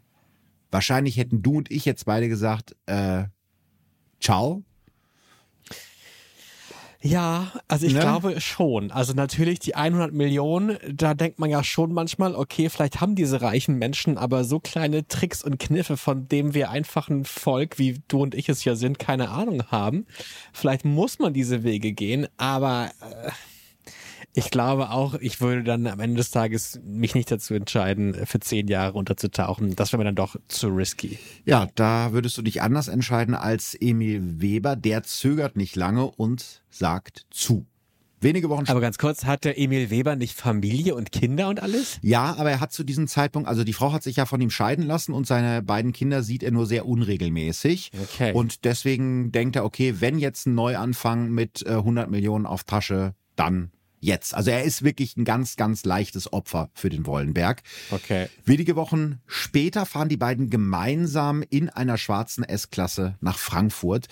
[0.72, 3.26] Wahrscheinlich hätten du und ich jetzt beide gesagt, äh,
[4.20, 4.64] ciao.
[7.04, 8.00] Ja, also ich Ne?
[8.00, 8.92] glaube schon.
[8.92, 13.42] Also natürlich die 100 Millionen, da denkt man ja schon manchmal, okay, vielleicht haben diese
[13.42, 18.02] reichen Menschen aber so kleine Tricks und Kniffe, von dem wir einfach ein Volk, wie
[18.08, 20.06] du und ich es ja sind, keine Ahnung haben.
[20.54, 23.32] Vielleicht muss man diese Wege gehen, aber äh,
[24.34, 28.40] ich glaube auch, ich würde dann am Ende des Tages mich nicht dazu entscheiden, für
[28.40, 29.76] zehn Jahre unterzutauchen.
[29.76, 31.20] Das wäre mir dann doch zu risky.
[31.46, 34.76] Ja, da würdest du dich anders entscheiden als Emil Weber.
[34.76, 37.66] Der zögert nicht lange und sagt zu.
[38.24, 38.74] Wenige Wochen später.
[38.74, 41.98] Aber ganz kurz, hat der Emil Weber nicht Familie und Kinder und alles?
[42.04, 44.52] Ja, aber er hat zu diesem Zeitpunkt, also die Frau hat sich ja von ihm
[44.52, 47.92] scheiden lassen und seine beiden Kinder sieht er nur sehr unregelmäßig.
[48.00, 48.32] Okay.
[48.34, 53.16] Und deswegen denkt er, okay, wenn jetzt ein Neuanfang mit äh, 100 Millionen auf Tasche,
[53.36, 54.34] dann jetzt.
[54.34, 57.62] Also er ist wirklich ein ganz, ganz leichtes Opfer für den Wollenberg.
[57.92, 58.28] Okay.
[58.44, 64.08] Wenige Wochen später fahren die beiden gemeinsam in einer schwarzen S-Klasse nach Frankfurt.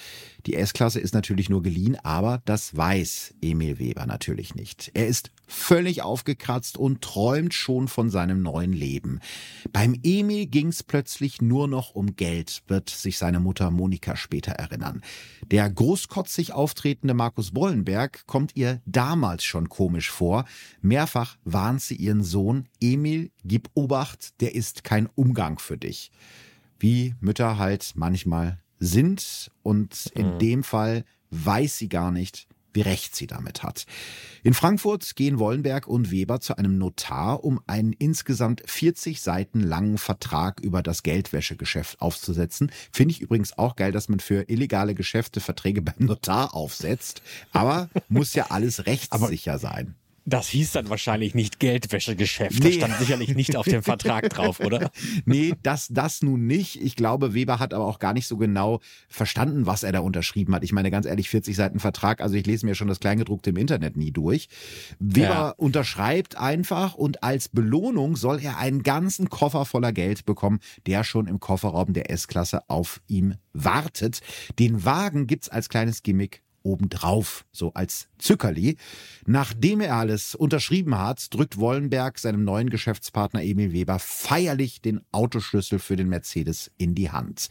[0.46, 4.92] Die S-Klasse ist natürlich nur geliehen, aber das weiß Emil Weber natürlich nicht.
[4.94, 9.20] Er ist völlig aufgekratzt und träumt schon von seinem neuen Leben.
[9.74, 15.02] Beim Emil ging's plötzlich nur noch um Geld, wird sich seine Mutter Monika später erinnern.
[15.52, 20.46] Der großkotzig auftretende Markus Bollenberg kommt ihr damals schon komisch vor.
[20.82, 26.12] Mehrfach warnt sie ihren Sohn, Emil, gib Obacht, der ist kein Umgang für dich.
[26.80, 33.16] Wie Mütter halt manchmal sind und in dem Fall weiß sie gar nicht, wie recht
[33.16, 33.86] sie damit hat.
[34.44, 39.98] In Frankfurt gehen Wollenberg und Weber zu einem Notar, um einen insgesamt 40 Seiten langen
[39.98, 42.72] Vertrag über das Geldwäschegeschäft aufzusetzen.
[42.92, 47.22] Finde ich übrigens auch geil, dass man für illegale Geschäfte Verträge beim Notar aufsetzt.
[47.52, 49.96] Aber muss ja alles rechtssicher sein.
[50.30, 52.64] Das hieß dann wahrscheinlich nicht Geldwäschegeschäft.
[52.64, 52.70] Nee.
[52.70, 54.92] Das stand sicherlich nicht auf dem Vertrag drauf, oder?
[55.26, 56.82] Nee, das, das nun nicht.
[56.82, 60.54] Ich glaube, Weber hat aber auch gar nicht so genau verstanden, was er da unterschrieben
[60.56, 60.64] hat.
[60.64, 63.58] Ich meine, ganz ehrlich, 40 Seiten Vertrag, also ich lese mir schon das Kleingedruckte im
[63.58, 64.50] Internet nie durch.
[65.00, 65.50] Weber Ja.
[65.58, 71.28] unterschreibt einfach und als Belohnung soll er einen ganzen Koffer voller Geld bekommen, der schon
[71.28, 74.22] im Kofferraum der S-Klasse auf ihm wartet.
[74.60, 78.78] Den Wagen gibt's als kleines Gimmick obendrauf, so als Zückerli.
[79.26, 85.80] Nachdem er alles unterschrieben hat, drückt Wollenberg seinem neuen Geschäftspartner Emil Weber feierlich den Autoschlüssel
[85.80, 87.50] für den Mercedes in die Hand.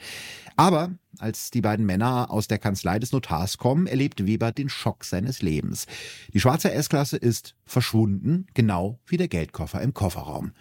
[0.56, 5.04] Aber als die beiden Männer aus der Kanzlei des Notars kommen, erlebt Weber den Schock
[5.04, 5.86] seines Lebens.
[6.32, 10.52] Die schwarze S-Klasse ist verschwunden, genau wie der Geldkoffer im Kofferraum.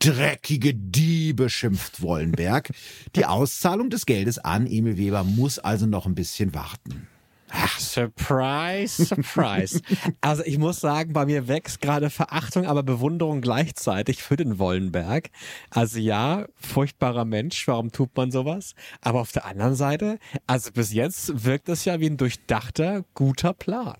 [0.00, 2.70] Dreckige Diebe, schimpft Wollenberg.
[3.16, 7.06] Die Auszahlung des Geldes an Emil Weber muss also noch ein bisschen warten.
[7.78, 9.80] Surprise, surprise.
[10.20, 15.30] Also ich muss sagen, bei mir wächst gerade Verachtung, aber Bewunderung gleichzeitig für den Wollenberg.
[15.70, 18.74] Also ja, furchtbarer Mensch, warum tut man sowas?
[19.00, 23.52] Aber auf der anderen Seite, also bis jetzt wirkt es ja wie ein durchdachter, guter
[23.52, 23.96] Plan.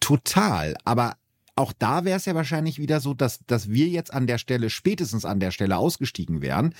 [0.00, 1.16] Total, aber
[1.56, 4.70] auch da wäre es ja wahrscheinlich wieder so, dass, dass wir jetzt an der Stelle,
[4.70, 6.74] spätestens an der Stelle ausgestiegen wären.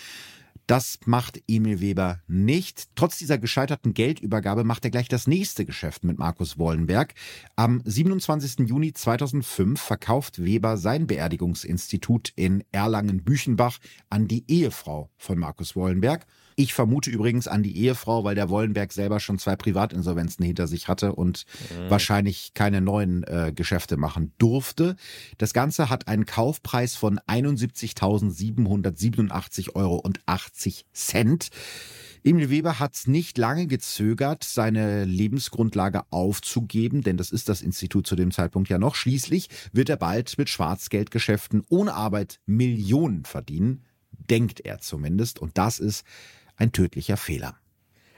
[0.67, 2.89] Das macht Emil Weber nicht.
[2.95, 7.13] Trotz dieser gescheiterten Geldübergabe macht er gleich das nächste Geschäft mit Markus Wollenberg.
[7.55, 8.67] Am 27.
[8.67, 16.25] Juni 2005 verkauft Weber sein Beerdigungsinstitut in Erlangen-Büchenbach an die Ehefrau von Markus Wollenberg.
[16.57, 20.89] Ich vermute übrigens an die Ehefrau, weil der Wollenberg selber schon zwei Privatinsolvenzen hinter sich
[20.89, 21.45] hatte und
[21.89, 24.97] wahrscheinlich keine neuen äh, Geschäfte machen durfte.
[25.39, 31.51] Das Ganze hat einen Kaufpreis von 71.787 Euro und 80 Cent.
[32.27, 38.17] Emil Weber hat nicht lange gezögert, seine Lebensgrundlage aufzugeben, denn das ist das Institut zu
[38.17, 38.95] dem Zeitpunkt ja noch.
[38.95, 43.85] Schließlich wird er bald mit Schwarzgeldgeschäften ohne Arbeit Millionen verdienen,
[44.31, 45.39] denkt er zumindest.
[45.39, 46.05] Und das ist
[46.57, 47.57] ein tödlicher Fehler.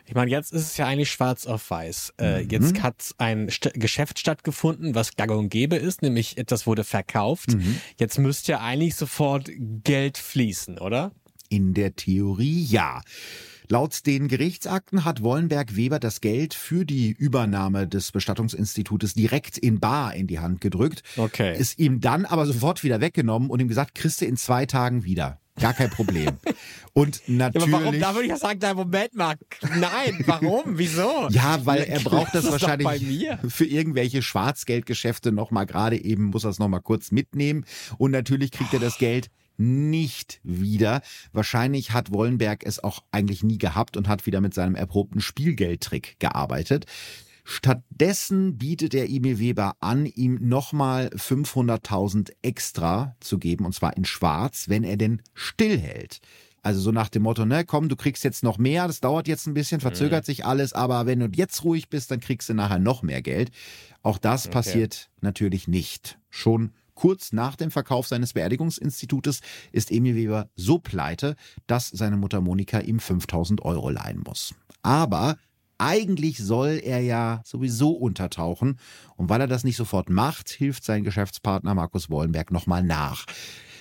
[0.09, 2.15] Ich meine, jetzt ist es ja eigentlich schwarz auf weiß.
[2.21, 2.51] Äh, Mhm.
[2.51, 7.55] Jetzt hat ein St Geschäft stattgefunden, was gang und gäbe ist, nämlich etwas wurde verkauft.
[7.55, 7.81] Mhm.
[7.99, 9.51] Jetzt müsste ja eigentlich sofort
[9.83, 11.11] Geld fließen, oder?
[11.49, 13.03] In der Theorie ja.
[13.69, 19.81] Laut den Gerichtsakten hat Wollenberg Weber das Geld für die Übernahme des Bestattungsinstitutes direkt in
[19.81, 21.03] Bar in die Hand gedrückt.
[21.17, 21.59] Okay.
[21.59, 25.03] Ist ihm dann aber sofort wieder weggenommen und ihm gesagt, kriegst du in zwei Tagen
[25.03, 25.41] wieder.
[25.61, 26.31] Gar kein Problem.
[26.93, 27.69] Und natürlich.
[27.69, 28.01] Ja, aber warum?
[28.01, 29.35] Da würde ich ja sagen, nein, Moment mal.
[29.79, 30.79] Nein, warum?
[30.79, 31.29] Wieso?
[31.31, 33.39] Ja, weil er braucht das, Das wahrscheinlich bei mir.
[33.49, 37.65] für irgendwelche Schwarzgeldgeschäfte nochmal gerade eben, muss er es nochmal kurz mitnehmen.
[37.99, 41.01] Und natürlich kriegt er das Geld nicht wieder.
[41.33, 46.17] Wahrscheinlich hat Wollenberg es auch eigentlich nie gehabt und hat wieder mit seinem erprobten Spielgeldtrick
[46.19, 46.85] gearbeitet.
[47.49, 54.05] Stattdessen bietet er Emil Weber an, ihm nochmal 500.000 extra zu geben, und zwar in
[54.05, 56.19] Schwarz, wenn er denn stillhält.
[56.63, 59.47] Also so nach dem Motto, ne, komm, du kriegst jetzt noch mehr, das dauert jetzt
[59.47, 62.81] ein bisschen, verzögert sich alles, aber wenn du jetzt ruhig bist, dann kriegst du nachher
[62.81, 63.53] noch mehr Geld.
[64.03, 66.19] Auch das passiert natürlich nicht.
[66.29, 69.39] Schon kurz nach dem Verkauf seines Beerdigungsinstitutes
[69.71, 71.37] ist Emil Weber so pleite,
[71.69, 74.53] dass seine Mutter Monika ihm 5000 Euro leihen muss.
[74.83, 75.37] Aber
[75.79, 78.79] eigentlich soll er ja sowieso untertauchen.
[79.17, 83.27] Und weil er das nicht sofort macht, hilft sein Geschäftspartner Markus Wollenberg nochmal nach.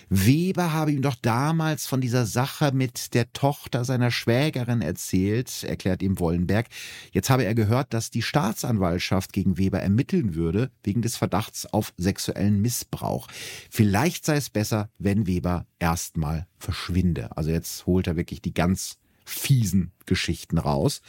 [0.09, 6.03] Weber habe ihm doch damals von dieser Sache mit der Tochter seiner Schwägerin erzählt, erklärt
[6.03, 6.67] ihm Wollenberg.
[7.11, 11.93] Jetzt habe er gehört, dass die Staatsanwaltschaft gegen Weber ermitteln würde, wegen des Verdachts auf
[11.97, 13.27] sexuellen Missbrauch.
[13.69, 17.35] Vielleicht sei es besser, wenn Weber erstmal verschwinde.
[17.35, 21.01] Also jetzt holt er wirklich die ganz fiesen Geschichten raus.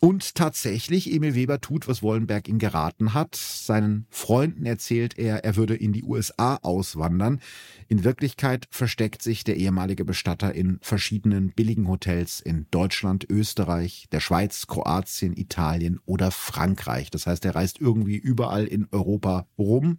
[0.00, 3.36] Und tatsächlich, Emil Weber tut, was Wollenberg ihm geraten hat.
[3.36, 7.40] Seinen Freunden erzählt er, er würde in die USA auswandern.
[7.88, 14.20] In Wirklichkeit versteckt sich der ehemalige Bestatter in verschiedenen billigen Hotels in Deutschland, Österreich, der
[14.20, 17.10] Schweiz, Kroatien, Italien oder Frankreich.
[17.10, 19.98] Das heißt, er reist irgendwie überall in Europa rum.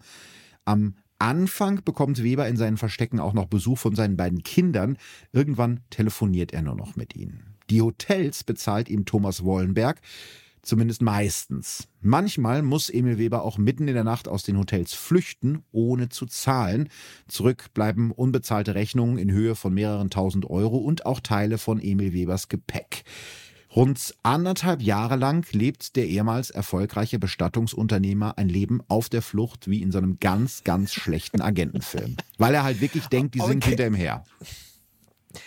[0.65, 4.97] Am Anfang bekommt Weber in seinen Verstecken auch noch Besuch von seinen beiden Kindern.
[5.31, 7.55] Irgendwann telefoniert er nur noch mit ihnen.
[7.69, 9.99] Die Hotels bezahlt ihm Thomas Wollenberg,
[10.61, 11.87] zumindest meistens.
[12.01, 16.25] Manchmal muss Emil Weber auch mitten in der Nacht aus den Hotels flüchten, ohne zu
[16.25, 16.89] zahlen.
[17.27, 22.13] Zurück bleiben unbezahlte Rechnungen in Höhe von mehreren tausend Euro und auch Teile von Emil
[22.13, 23.03] Webers Gepäck.
[23.75, 29.81] Rund anderthalb Jahre lang lebt der ehemals erfolgreiche Bestattungsunternehmer ein Leben auf der Flucht wie
[29.81, 32.15] in so einem ganz, ganz schlechten Agentenfilm.
[32.37, 33.69] Weil er halt wirklich denkt, die sind Okay.
[33.69, 34.23] hinter ihm her.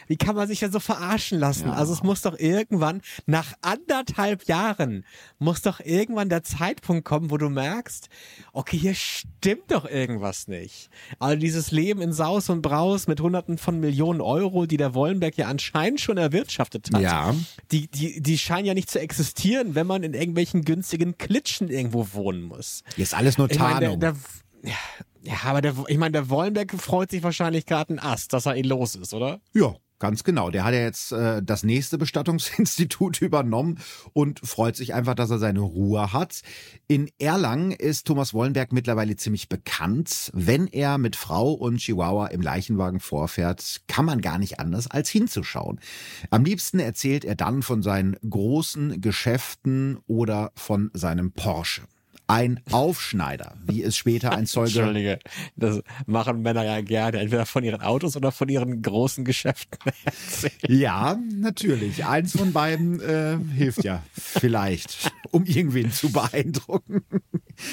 [0.07, 1.69] Wie kann man sich denn so verarschen lassen?
[1.69, 1.75] Ja.
[1.75, 5.05] Also es muss doch irgendwann, nach anderthalb Jahren,
[5.39, 8.09] muss doch irgendwann der Zeitpunkt kommen, wo du merkst,
[8.53, 10.91] okay, hier stimmt doch irgendwas nicht.
[11.19, 15.37] Also dieses Leben in Saus und Braus mit hunderten von Millionen Euro, die der Wollenberg
[15.37, 17.01] ja anscheinend schon erwirtschaftet hat.
[17.01, 17.35] Ja.
[17.73, 22.09] Die, die, die scheinen ja nicht zu existieren, wenn man in irgendwelchen günstigen Klitschen irgendwo
[22.13, 22.83] wohnen muss.
[22.97, 24.01] Ist alles nur Ich meine, der, Tarnung.
[24.01, 24.17] der,
[24.63, 24.77] ja,
[25.23, 28.57] ja, aber der, ich meine, der Wollenberg freut sich wahrscheinlich gerade ein Ast, dass er
[28.57, 29.41] ihn los ist, oder?
[29.53, 30.51] Ja, ganz genau.
[30.51, 33.79] Der hat ja jetzt äh, das nächste Bestattungsinstitut übernommen
[34.15, 36.41] und freut sich einfach, dass er seine Ruhe hat.
[36.89, 40.31] In Erlangen ist Thomas Wollenberg mittlerweile ziemlich bekannt.
[40.33, 45.11] Wenn er mit Frau und Chihuahua im Leichenwagen vorfährt, kann man gar nicht anders als
[45.11, 45.81] hinzuschauen.
[46.31, 51.83] Am liebsten erzählt er dann von seinen großen Geschäften oder von seinem Porsche.
[52.31, 55.19] Ein Aufschneider, wie es später ein Zeuge Entschuldige,
[55.57, 59.79] das machen Männer ja gerne, entweder von ihren Autos oder von ihren großen Geschäften.
[60.69, 62.05] Ja, natürlich.
[62.05, 67.03] Eins von beiden äh, hilft ja vielleicht, um irgendwen zu beeindrucken.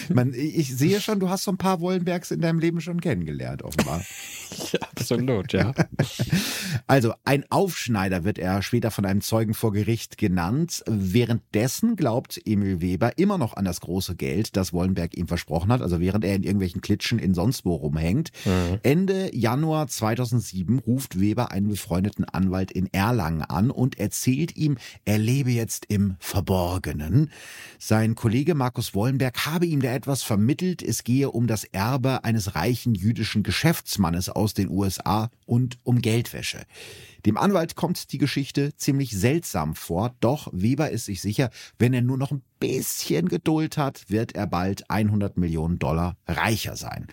[0.10, 3.64] Man, ich sehe schon, du hast so ein paar Wollenbergs in deinem Leben schon kennengelernt,
[3.64, 4.04] offenbar.
[4.82, 5.74] Absolut, ja.
[6.88, 10.84] Also ein Aufschneider wird er später von einem Zeugen vor Gericht genannt.
[10.88, 15.82] Währenddessen glaubt Emil Weber immer noch an das große Geld, das Wollenberg ihm versprochen hat,
[15.82, 18.32] also während er in irgendwelchen Klitschen in sonst wo rumhängt.
[18.84, 25.18] Ende Januar 2007 ruft Weber einen befreundeten Anwalt in Erlangen an und erzählt ihm, er
[25.18, 27.32] lebe jetzt im Verborgenen.
[27.80, 30.82] Sein Kollege Markus Wollenberg habe ihm da etwas vermittelt.
[30.82, 36.66] Es gehe um das Erbe eines reichen jüdischen Geschäftsmannes aus den USA und um Geldwäsche.
[37.28, 42.02] Dem Anwalt kommt die Geschichte ziemlich seltsam vor, doch Weber ist sich sicher, wenn er
[42.02, 47.08] nur noch ein bisschen Geduld hat, wird er bald 100 Millionen Dollar reicher sein.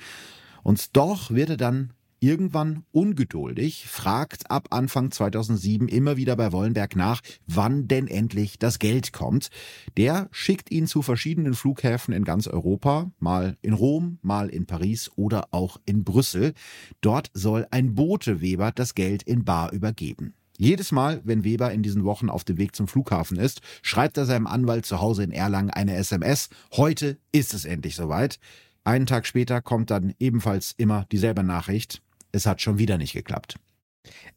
[0.62, 1.93] Und doch wird er dann
[2.24, 8.78] irgendwann ungeduldig, fragt ab Anfang 2007 immer wieder bei Wollenberg nach, wann denn endlich das
[8.78, 9.50] Geld kommt.
[9.98, 15.10] Der schickt ihn zu verschiedenen Flughäfen in ganz Europa, mal in Rom, mal in Paris
[15.16, 16.54] oder auch in Brüssel.
[17.02, 20.32] Dort soll ein Bote Weber das Geld in Bar übergeben.
[20.56, 24.24] Jedes Mal, wenn Weber in diesen Wochen auf dem Weg zum Flughafen ist, schreibt er
[24.24, 26.48] seinem Anwalt zu Hause in Erlangen eine SMS.
[26.72, 28.38] Heute ist es endlich soweit.
[28.85, 32.02] Einen Tag später kommt dann ebenfalls immer dieselbe Nachricht.
[32.35, 33.60] Es hat schon wieder nicht geklappt.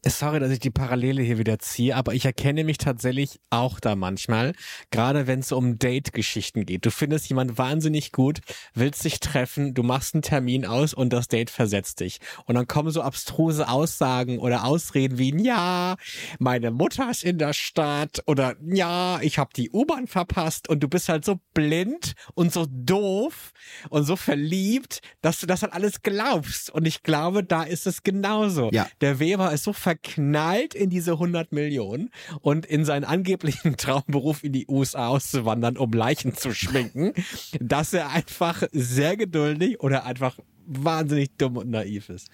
[0.06, 3.96] Sorry, dass ich die Parallele hier wieder ziehe, aber ich erkenne mich tatsächlich auch da
[3.96, 4.52] manchmal,
[4.90, 6.86] gerade wenn es um Date-Geschichten geht.
[6.86, 8.40] Du findest jemand wahnsinnig gut,
[8.74, 12.20] willst dich treffen, du machst einen Termin aus und das Date versetzt dich.
[12.46, 15.96] Und dann kommen so abstruse Aussagen oder Ausreden wie, ja,
[16.38, 20.88] meine Mutter ist in der Stadt oder ja, ich habe die U-Bahn verpasst und du
[20.88, 23.52] bist halt so blind und so doof
[23.90, 26.70] und so verliebt, dass du das halt alles glaubst.
[26.70, 28.70] Und ich glaube, da ist es genauso.
[28.72, 28.86] Ja.
[29.00, 34.52] Der Weber ist so verknallt in diese 100 Millionen und in seinen angeblichen Traumberuf in
[34.52, 37.12] die USA auszuwandern, um Leichen zu schminken,
[37.60, 40.38] dass er einfach sehr geduldig oder einfach
[40.68, 42.28] wahnsinnig dumm und naiv ist.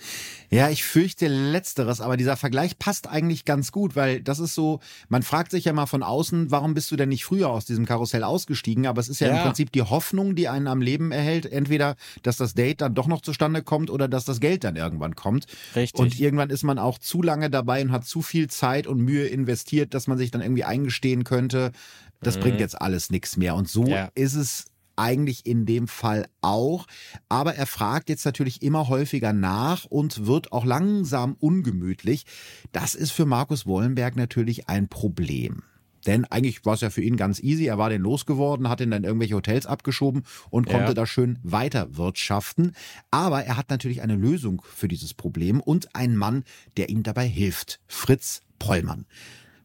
[0.50, 4.80] Ja, ich fürchte letzteres, aber dieser Vergleich passt eigentlich ganz gut, weil das ist so,
[5.08, 7.86] man fragt sich ja mal von außen, warum bist du denn nicht früher aus diesem
[7.86, 8.86] Karussell ausgestiegen?
[8.86, 11.96] Aber es ist ja, ja, im Prinzip die Hoffnung, die einen am Leben erhält, entweder,
[12.22, 15.46] dass das Date dann doch noch zustande kommt oder dass das Geld dann irgendwann kommt.
[15.76, 15.98] Richtig.
[15.98, 19.26] Und irgendwann ist man auch zu lange dabei und hat zu viel Zeit und Mühe
[19.26, 21.72] investiert, dass man sich dann irgendwie eingestehen könnte,
[22.20, 22.40] das mhm.
[22.40, 23.54] bringt jetzt alles nichts mehr.
[23.54, 24.10] Und so ja.
[24.14, 24.66] ist es
[24.96, 26.86] eigentlich in dem Fall auch.
[27.28, 32.26] Aber er fragt jetzt natürlich immer häufiger nach und wird auch langsam ungemütlich.
[32.72, 35.62] Das ist für Markus Wollenberg natürlich ein Problem.
[36.06, 37.66] Denn eigentlich war es ja für ihn ganz easy.
[37.66, 40.94] Er war den losgeworden, hat ihn dann irgendwelche Hotels abgeschoben und konnte ja.
[40.94, 42.72] da schön weiter wirtschaften.
[43.10, 46.44] Aber er hat natürlich eine Lösung für dieses Problem und einen Mann,
[46.76, 47.80] der ihm dabei hilft.
[47.86, 49.06] Fritz Pollmann.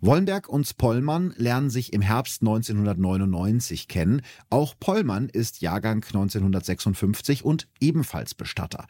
[0.01, 4.21] Wollenberg und Pollmann lernen sich im Herbst 1999 kennen.
[4.49, 8.85] Auch Pollmann ist Jahrgang 1956 und ebenfalls Bestatter.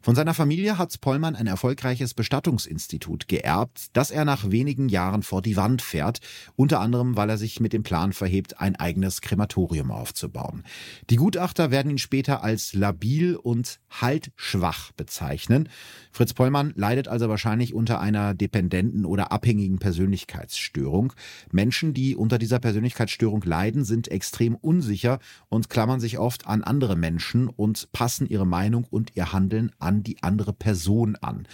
[0.00, 5.42] Von seiner Familie hat Pollmann ein erfolgreiches Bestattungsinstitut geerbt, das er nach wenigen Jahren vor
[5.42, 6.20] die Wand fährt,
[6.56, 10.64] unter anderem weil er sich mit dem Plan verhebt, ein eigenes Krematorium aufzubauen.
[11.10, 15.68] Die Gutachter werden ihn später als labil und haltschwach bezeichnen.
[16.10, 20.53] Fritz Pollmann leidet also wahrscheinlich unter einer dependenten oder abhängigen Persönlichkeit.
[20.54, 21.12] Persönlichkeitsstörung.
[21.50, 26.96] Menschen, die unter dieser Persönlichkeitsstörung leiden, sind extrem unsicher und klammern sich oft an andere
[26.96, 31.46] Menschen und passen ihre Meinung und ihr Handeln an die andere Person an.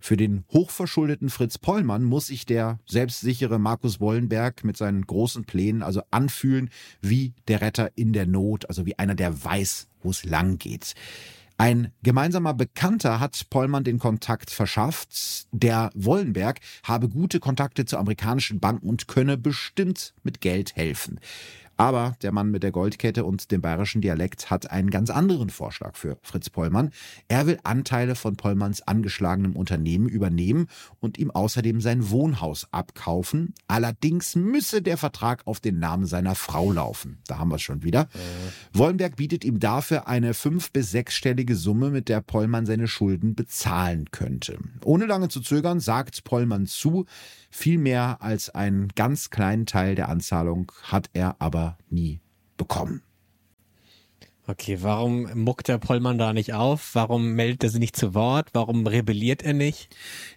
[0.00, 5.82] Für den hochverschuldeten Fritz Pollmann muss sich der selbstsichere Markus Wollenberg mit seinen großen Plänen
[5.82, 6.68] also anfühlen
[7.00, 10.94] wie der Retter in der Not, also wie einer, der weiß, wo es lang geht.
[11.56, 15.46] Ein gemeinsamer Bekannter hat Pollmann den Kontakt verschafft.
[15.52, 21.20] Der Wollenberg habe gute Kontakte zu amerikanischen Banken und könne bestimmt mit Geld helfen.
[21.76, 25.96] Aber der Mann mit der Goldkette und dem bayerischen Dialekt hat einen ganz anderen Vorschlag
[25.96, 26.90] für Fritz Pollmann.
[27.28, 30.68] Er will Anteile von Pollmanns angeschlagenem Unternehmen übernehmen
[31.00, 33.54] und ihm außerdem sein Wohnhaus abkaufen.
[33.66, 37.18] Allerdings müsse der Vertrag auf den Namen seiner Frau laufen.
[37.26, 38.02] Da haben wir es schon wieder.
[38.02, 38.78] Äh.
[38.78, 44.10] Wollenberg bietet ihm dafür eine fünf- bis sechsstellige Summe, mit der Pollmann seine Schulden bezahlen
[44.10, 44.58] könnte.
[44.84, 47.06] Ohne lange zu zögern sagt Pollmann zu,
[47.50, 52.20] viel mehr als einen ganz kleinen Teil der Anzahlung hat er aber nie
[52.56, 53.02] bekommen.
[54.46, 56.90] Okay, warum muckt der Pollmann da nicht auf?
[56.94, 58.50] Warum meldet er sich nicht zu Wort?
[58.52, 59.88] Warum rebelliert er nicht?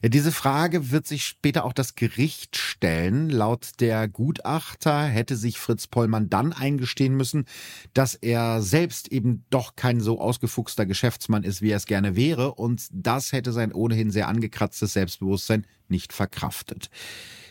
[0.02, 3.30] Ja, diese Frage wird sich später auch das Gericht stellen.
[3.30, 7.48] Laut der Gutachter hätte sich Fritz Pollmann dann eingestehen müssen,
[7.94, 12.56] dass er selbst eben doch kein so ausgefuchster Geschäftsmann ist, wie er es gerne wäre.
[12.56, 16.90] Und das hätte sein ohnehin sehr angekratztes Selbstbewusstsein nicht verkraftet.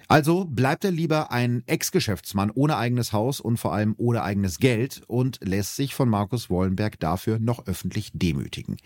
[0.09, 5.02] Also bleibt er lieber ein Ex-Geschäftsmann ohne eigenes Haus und vor allem ohne eigenes Geld
[5.09, 8.76] und lässt sich von Markus Wollenberg dafür noch öffentlich demütigen.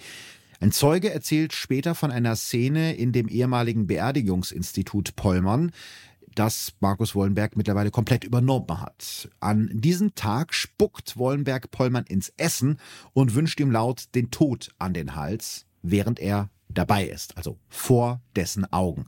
[0.61, 5.73] Ein Zeuge erzählt später von einer Szene in dem ehemaligen Beerdigungsinstitut Pollmann,
[6.35, 9.29] das Markus Wollenberg mittlerweile komplett übernommen hat.
[9.41, 12.79] An diesem Tag spuckt Wollenberg Pollmann ins Essen
[13.13, 18.21] und wünscht ihm laut den Tod an den Hals, während er dabei ist, also vor
[18.37, 19.07] dessen Augen.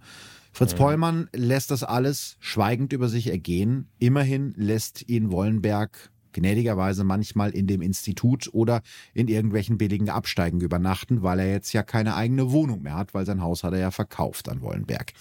[0.53, 0.79] Fritz mhm.
[0.79, 3.89] Pollmann lässt das alles schweigend über sich ergehen.
[3.99, 8.83] Immerhin lässt ihn Wollenberg gnädigerweise manchmal in dem Institut oder
[9.15, 13.27] in irgendwelchen billigen Absteigen übernachten, weil er jetzt ja keine eigene Wohnung mehr hat, weil
[13.27, 15.13] sein Haus hat er ja verkauft an Wollenberg.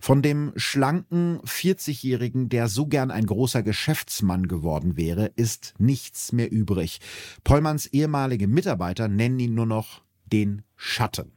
[0.00, 6.50] Von dem schlanken 40-Jährigen, der so gern ein großer Geschäftsmann geworden wäre, ist nichts mehr
[6.50, 7.00] übrig.
[7.44, 11.32] Pollmanns ehemalige Mitarbeiter nennen ihn nur noch den Schatten.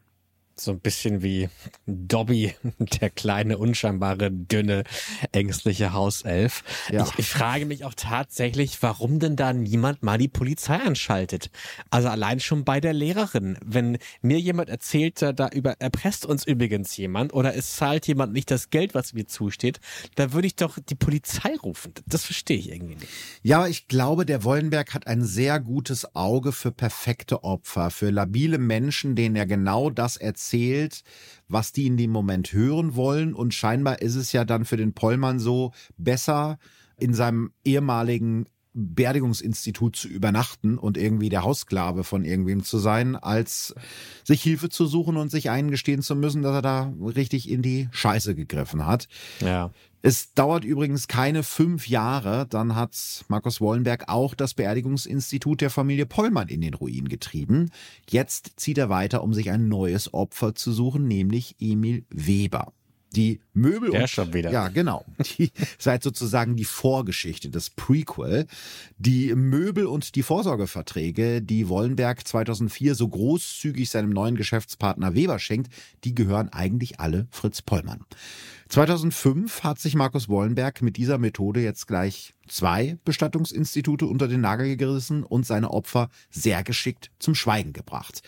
[0.64, 1.50] So ein bisschen wie
[1.88, 4.86] Dobby, der kleine, unscheinbare, dünne,
[5.34, 6.64] ängstliche Hauself.
[6.90, 7.04] Ja.
[7.04, 11.50] Ich, ich, frage mich auch tatsächlich, warum denn da niemand mal die Polizei anschaltet.
[11.90, 13.58] Also allein schon bei der Lehrerin.
[13.62, 18.50] Wenn mir jemand erzählt, da über erpresst uns übrigens jemand oder es zahlt jemand nicht
[18.50, 19.82] das Geld, was mir zusteht,
[20.16, 21.94] da würde ich doch die Polizei rufen.
[22.06, 23.12] Das verstehe ich irgendwie nicht.
[23.42, 28.60] Ja, ich glaube, der Wollenberg hat ein sehr gutes Auge für perfekte Opfer, für labile
[28.60, 31.04] Menschen, denen er genau das erzählt erzählt,
[31.48, 33.34] was die in dem Moment hören wollen.
[33.34, 36.58] Und scheinbar ist es ja dann für den Pollmann so besser,
[36.98, 43.76] in seinem ehemaligen Beerdigungsinstitut zu übernachten und irgendwie der Hausklave von irgendwem zu sein, als
[44.24, 47.90] sich Hilfe zu suchen und sich eingestehen zu müssen, dass er da richtig in die
[47.92, 49.08] Scheiße gegriffen hat.
[49.40, 49.72] Ja.
[50.06, 56.06] Es dauert übrigens keine fünf Jahre, dann hat Markus Wollenberg auch das Beerdigungsinstitut der Familie
[56.06, 57.72] Pollmann in den Ruin getrieben.
[58.10, 62.74] Jetzt zieht er weiter, um sich ein neues Opfer zu suchen, nämlich Emil Weber.
[63.16, 64.52] Die Möbel Der und, schon wieder.
[64.52, 65.06] Ja, genau.
[65.38, 68.48] Die seid sozusagen die Vorgeschichte, das Prequel.
[68.98, 75.72] Die Möbel und die Vorsorgeverträge, die Wollenberg 2004 so großzügig seinem neuen Geschäftspartner Weber schenkt,
[76.04, 78.06] die gehören eigentlich alle Fritz Pollmann.
[78.70, 84.78] 2005 hat sich Markus Wollenberg mit dieser Methode jetzt gleich zwei Bestattungsinstitute unter den Nagel
[84.78, 88.24] gerissen und seine Opfer sehr geschickt zum Schweigen gebracht.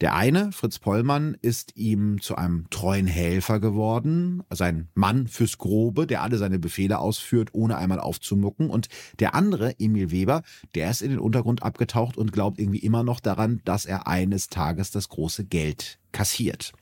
[0.00, 5.58] Der eine, Fritz Pollmann, ist ihm zu einem treuen Helfer geworden, also ein Mann fürs
[5.58, 8.70] Grobe, der alle seine Befehle ausführt, ohne einmal aufzumucken.
[8.70, 8.88] Und
[9.20, 10.42] der andere, Emil Weber,
[10.74, 14.48] der ist in den Untergrund abgetaucht und glaubt irgendwie immer noch daran, dass er eines
[14.48, 16.72] Tages das große Geld kassiert.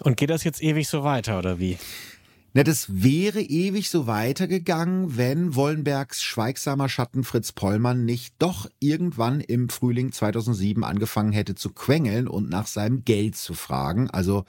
[0.00, 1.78] Und geht das jetzt ewig so weiter, oder wie?
[2.54, 9.40] Na, das wäre ewig so weitergegangen, wenn Wollenbergs schweigsamer Schatten Fritz Pollmann nicht doch irgendwann
[9.40, 14.10] im Frühling 2007 angefangen hätte zu quengeln und nach seinem Geld zu fragen.
[14.10, 14.44] Also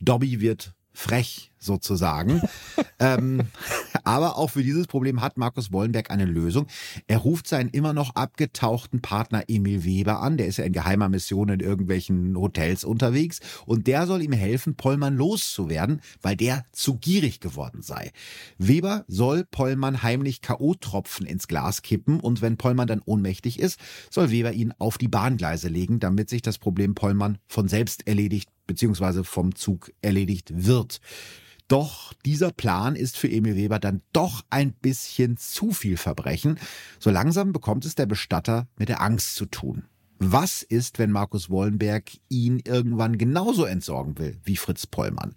[0.00, 2.40] Dobby wird frech sozusagen.
[2.98, 3.42] ähm,
[4.04, 6.66] aber auch für dieses Problem hat Markus Wollenberg eine Lösung.
[7.06, 10.36] Er ruft seinen immer noch abgetauchten Partner Emil Weber an.
[10.36, 13.40] Der ist ja in geheimer Mission in irgendwelchen Hotels unterwegs.
[13.66, 18.12] Und der soll ihm helfen, Pollmann loszuwerden, weil der zu gierig geworden sei.
[18.58, 22.20] Weber soll Pollmann heimlich K.O.-Tropfen ins Glas kippen.
[22.20, 23.80] Und wenn Pollmann dann ohnmächtig ist,
[24.10, 28.53] soll Weber ihn auf die Bahngleise legen, damit sich das Problem Pollmann von selbst erledigt
[28.66, 29.24] bzw.
[29.24, 31.00] vom Zug erledigt wird.
[31.68, 36.58] Doch dieser Plan ist für Emil Weber dann doch ein bisschen zu viel Verbrechen.
[36.98, 39.84] So langsam bekommt es der Bestatter mit der Angst zu tun.
[40.26, 45.34] Was ist, wenn Markus Wollenberg ihn irgendwann genauso entsorgen will wie Fritz Pollmann?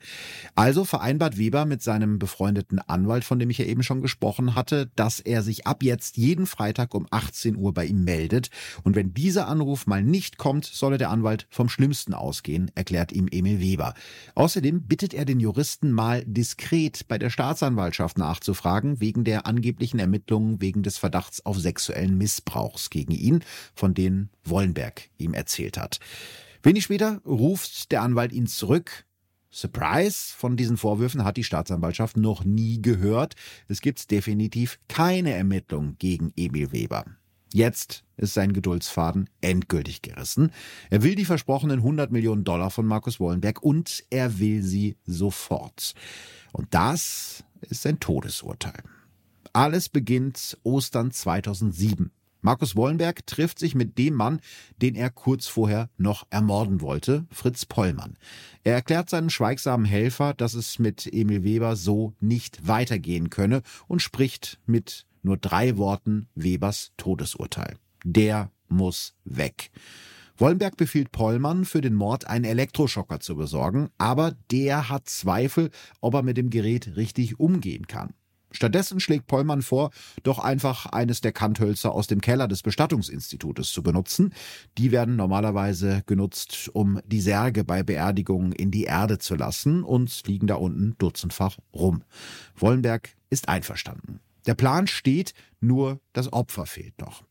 [0.56, 4.90] Also vereinbart Weber mit seinem befreundeten Anwalt, von dem ich ja eben schon gesprochen hatte,
[4.96, 8.50] dass er sich ab jetzt jeden Freitag um 18 Uhr bei ihm meldet.
[8.84, 13.28] Und wenn dieser Anruf mal nicht kommt, solle der Anwalt vom Schlimmsten ausgehen, erklärt ihm
[13.30, 13.94] Emil Weber.
[14.36, 20.62] Außerdem bittet er den Juristen mal diskret bei der Staatsanwaltschaft nachzufragen, wegen der angeblichen Ermittlungen
[20.62, 23.44] wegen des Verdachts auf sexuellen Missbrauchs gegen ihn,
[23.76, 26.00] von denen Wollenberg Weinberg ihm erzählt hat.
[26.64, 29.06] Wenig später ruft der Anwalt ihn zurück.
[29.50, 30.34] Surprise!
[30.36, 33.36] Von diesen Vorwürfen hat die Staatsanwaltschaft noch nie gehört.
[33.68, 37.06] Es gibt definitiv keine Ermittlung gegen Emil Weber.
[37.54, 40.52] Jetzt ist sein Geduldsfaden endgültig gerissen.
[40.90, 45.94] Er will die versprochenen 100 Millionen Dollar von Markus Wollenberg und er will sie sofort.
[46.52, 48.84] Und das ist sein Todesurteil.
[49.54, 52.12] Alles beginnt Ostern 2007.
[52.48, 54.40] Markus Wollenberg trifft sich mit dem Mann,
[54.82, 58.18] den er kurz vorher noch ermorden wollte, Fritz Pollmann.
[58.64, 64.02] Er erklärt seinen schweigsamen Helfer, dass es mit Emil Weber so nicht weitergehen könne und
[64.02, 67.76] spricht mit nur drei Worten Webers Todesurteil.
[68.06, 69.70] Der muss weg.
[70.38, 75.70] Wollenberg befiehlt Pollmann, für den Mord einen Elektroschocker zu besorgen, aber der hat Zweifel,
[76.00, 78.14] ob er mit dem Gerät richtig umgehen kann.
[78.52, 79.92] Stattdessen schlägt Pollmann vor,
[80.24, 84.34] doch einfach eines der Kanthölzer aus dem Keller des Bestattungsinstitutes zu benutzen.
[84.78, 90.26] Die werden normalerweise genutzt, um die Särge bei Beerdigungen in die Erde zu lassen und
[90.28, 92.04] liegen da unten dutzendfach rum.
[92.56, 94.22] Wollenberg ist einverstanden.
[94.46, 97.24] Der Plan steht, nur das Opfer fehlt noch.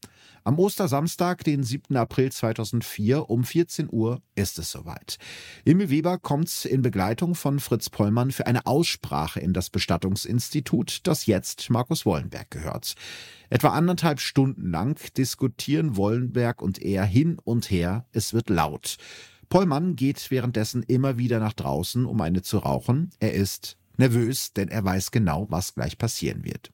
[0.47, 1.97] Am Ostersamstag, den 7.
[1.97, 5.19] April 2004 um 14 Uhr ist es soweit.
[5.65, 11.27] Emil Weber kommt in Begleitung von Fritz Pollmann für eine Aussprache in das Bestattungsinstitut, das
[11.27, 12.95] jetzt Markus Wollenberg gehört.
[13.51, 18.07] Etwa anderthalb Stunden lang diskutieren Wollenberg und er hin und her.
[18.13, 18.99] Es wird laut.
[19.49, 23.11] Pollmann geht währenddessen immer wieder nach draußen, um eine zu rauchen.
[23.19, 26.71] Er ist nervös, denn er weiß genau, was gleich passieren wird.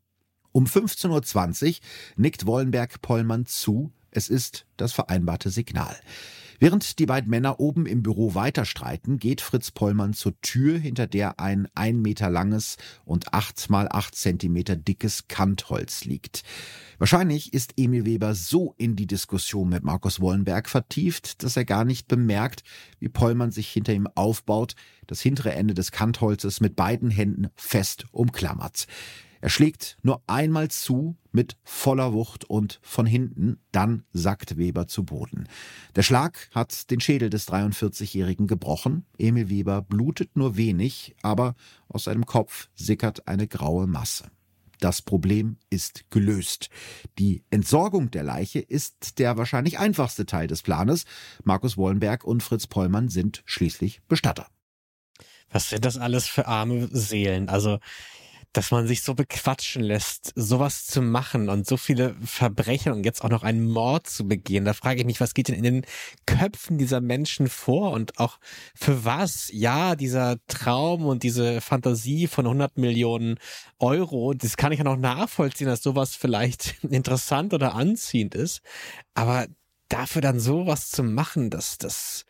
[0.52, 1.74] Um 15.20 Uhr
[2.16, 5.96] nickt Wollenberg Pollmann zu, es ist das vereinbarte Signal.
[6.60, 11.08] Während die beiden Männer oben im Büro weiter streiten, geht Fritz Pollmann zur Tür, hinter
[11.08, 16.44] der ein ein Meter langes und acht mal acht Zentimeter dickes Kantholz liegt.
[16.98, 21.84] Wahrscheinlich ist Emil Weber so in die Diskussion mit Markus Wollenberg vertieft, dass er gar
[21.84, 22.62] nicht bemerkt,
[23.00, 24.76] wie Pollmann sich hinter ihm aufbaut,
[25.08, 28.86] das hintere Ende des Kantholzes mit beiden Händen fest umklammert.
[29.42, 35.02] Er schlägt nur einmal zu mit voller Wucht und von hinten, dann sackt Weber zu
[35.02, 35.48] Boden.
[35.96, 39.04] Der Schlag hat den Schädel des 43-Jährigen gebrochen.
[39.18, 41.56] Emil Weber blutet nur wenig, aber
[41.88, 44.30] aus seinem Kopf sickert eine graue Masse.
[44.78, 46.70] Das Problem ist gelöst.
[47.18, 51.04] Die Entsorgung der Leiche ist der wahrscheinlich einfachste Teil des Planes.
[51.42, 54.46] Markus Wollenberg und Fritz Pollmann sind schließlich Bestatter.
[55.50, 57.48] Was sind das alles für arme Seelen?
[57.48, 57.80] Also
[58.52, 63.24] dass man sich so bequatschen lässt, sowas zu machen und so viele Verbrechen und jetzt
[63.24, 64.64] auch noch einen Mord zu begehen.
[64.64, 65.86] Da frage ich mich, was geht denn in den
[66.26, 68.38] Köpfen dieser Menschen vor und auch
[68.74, 69.48] für was?
[69.52, 73.38] Ja, dieser Traum und diese Fantasie von 100 Millionen
[73.78, 78.60] Euro, das kann ich ja noch nachvollziehen, dass sowas vielleicht interessant oder anziehend ist.
[79.14, 79.46] Aber
[79.88, 82.26] dafür dann sowas zu machen, das, das,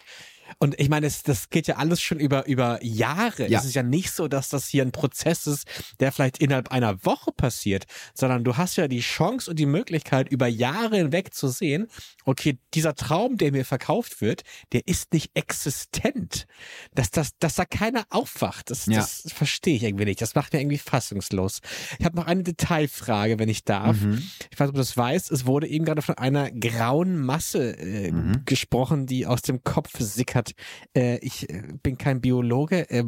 [0.59, 3.49] und ich meine, das, das geht ja alles schon über, über Jahre.
[3.49, 3.59] Ja.
[3.59, 5.67] Es ist ja nicht so, dass das hier ein Prozess ist,
[6.01, 7.85] der vielleicht innerhalb einer Woche passiert,
[8.15, 11.89] sondern du hast ja die Chance und die Möglichkeit, über Jahre hinweg zu sehen,
[12.25, 14.43] okay, dieser Traum, der mir verkauft wird,
[14.73, 16.47] der ist nicht existent.
[16.95, 18.97] Dass, dass, dass da keiner aufwacht, das, ja.
[18.97, 20.21] das verstehe ich irgendwie nicht.
[20.21, 21.61] Das macht mir irgendwie fassungslos.
[21.99, 24.01] Ich habe noch eine Detailfrage, wenn ich darf.
[24.01, 24.23] Mhm.
[24.51, 25.31] Ich weiß nicht, ob du das weißt.
[25.31, 28.43] Es wurde eben gerade von einer grauen Masse äh, mhm.
[28.45, 30.55] gesprochen, die aus dem Kopf sickert hat,
[30.97, 33.05] äh, ich äh, bin kein Biologe, äh,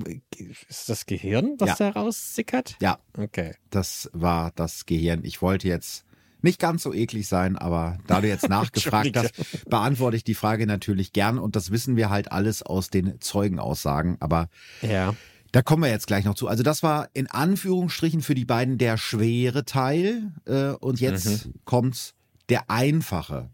[0.69, 1.91] ist das Gehirn, was ja.
[1.91, 2.77] da raussickert?
[2.81, 2.99] Ja.
[3.17, 3.55] Okay.
[3.71, 5.25] Das war das Gehirn.
[5.25, 6.05] Ich wollte jetzt
[6.43, 9.33] nicht ganz so eklig sein, aber da du jetzt nachgefragt hast,
[9.69, 14.17] beantworte ich die Frage natürlich gern und das wissen wir halt alles aus den Zeugenaussagen,
[14.21, 14.49] aber
[14.83, 15.15] ja.
[15.53, 16.49] Da kommen wir jetzt gleich noch zu.
[16.49, 21.55] Also das war in Anführungsstrichen für die beiden der schwere Teil äh, und jetzt mhm.
[21.65, 22.15] kommt
[22.49, 23.51] der einfache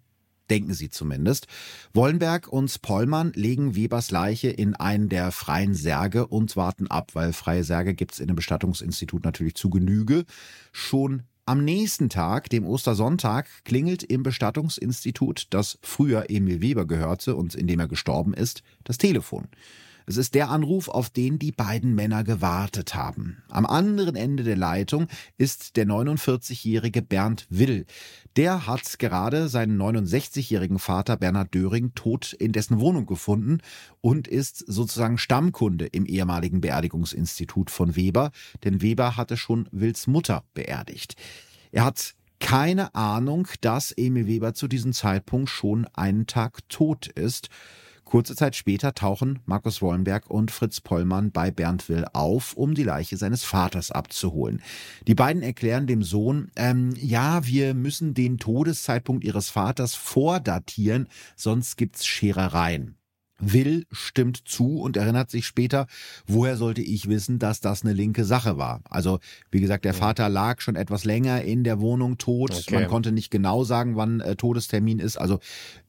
[0.51, 1.46] denken sie zumindest.
[1.94, 7.32] Wollenberg und Pollmann legen Webers Leiche in einen der freien Särge und warten ab, weil
[7.32, 10.24] freie Särge gibt's in dem Bestattungsinstitut natürlich zu Genüge.
[10.72, 17.55] Schon am nächsten Tag, dem Ostersonntag, klingelt im Bestattungsinstitut, das früher Emil Weber gehörte und
[17.55, 19.48] in dem er gestorben ist, das Telefon.
[20.07, 23.42] Es ist der Anruf, auf den die beiden Männer gewartet haben.
[23.48, 25.07] Am anderen Ende der Leitung
[25.38, 27.86] ist der 49-jährige Bernd Will.
[28.36, 33.59] Der hat gerade seinen 69-jährigen Vater Bernhard Döring tot in dessen Wohnung gefunden
[34.01, 38.30] und ist sozusagen Stammkunde im ehemaligen Beerdigungsinstitut von Weber,
[38.64, 41.16] denn Weber hatte schon Wills Mutter beerdigt.
[41.72, 47.48] Er hat keine Ahnung, dass Emil Weber zu diesem Zeitpunkt schon einen Tag tot ist.
[48.11, 52.82] Kurze Zeit später tauchen Markus Wollenberg und Fritz Pollmann bei Bernd Will auf, um die
[52.82, 54.62] Leiche seines Vaters abzuholen.
[55.06, 61.06] Die beiden erklären dem Sohn, ähm, ja, wir müssen den Todeszeitpunkt ihres Vaters vordatieren,
[61.36, 62.96] sonst gibt's Scherereien.
[63.41, 65.86] Will stimmt zu und erinnert sich später,
[66.26, 68.80] woher sollte ich wissen, dass das eine linke Sache war.
[68.88, 69.18] Also,
[69.51, 72.53] wie gesagt, der Vater lag schon etwas länger in der Wohnung tot.
[72.53, 72.74] Okay.
[72.74, 75.16] Man konnte nicht genau sagen, wann äh, Todestermin ist.
[75.16, 75.41] Also,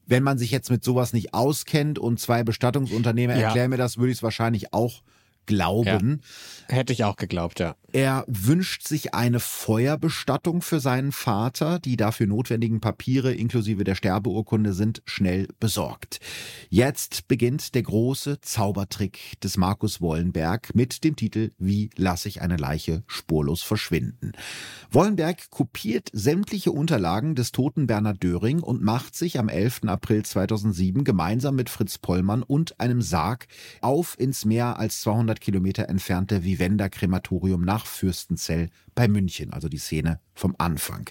[0.07, 3.47] wenn man sich jetzt mit sowas nicht auskennt und zwei Bestattungsunternehmer ja.
[3.47, 5.01] erklären mir das, würde ich es wahrscheinlich auch
[5.45, 6.21] glauben.
[6.69, 7.75] Ja, hätte ich auch geglaubt, ja.
[7.93, 11.79] Er wünscht sich eine Feuerbestattung für seinen Vater.
[11.79, 16.19] Die dafür notwendigen Papiere inklusive der Sterbeurkunde sind schnell besorgt.
[16.69, 22.55] Jetzt beginnt der große Zaubertrick des Markus Wollenberg mit dem Titel Wie lasse ich eine
[22.55, 24.31] Leiche spurlos verschwinden.
[24.89, 29.81] Wollenberg kopiert sämtliche Unterlagen des toten Bernhard Döring und macht sich am 11.
[29.87, 33.47] April 2007 gemeinsam mit Fritz Pollmann und einem Sarg
[33.81, 39.69] auf ins mehr als 200 200 Kilometer entfernte Vivenda Krematorium nach Fürstenzell bei München, also
[39.69, 41.09] die Szene vom Anfang.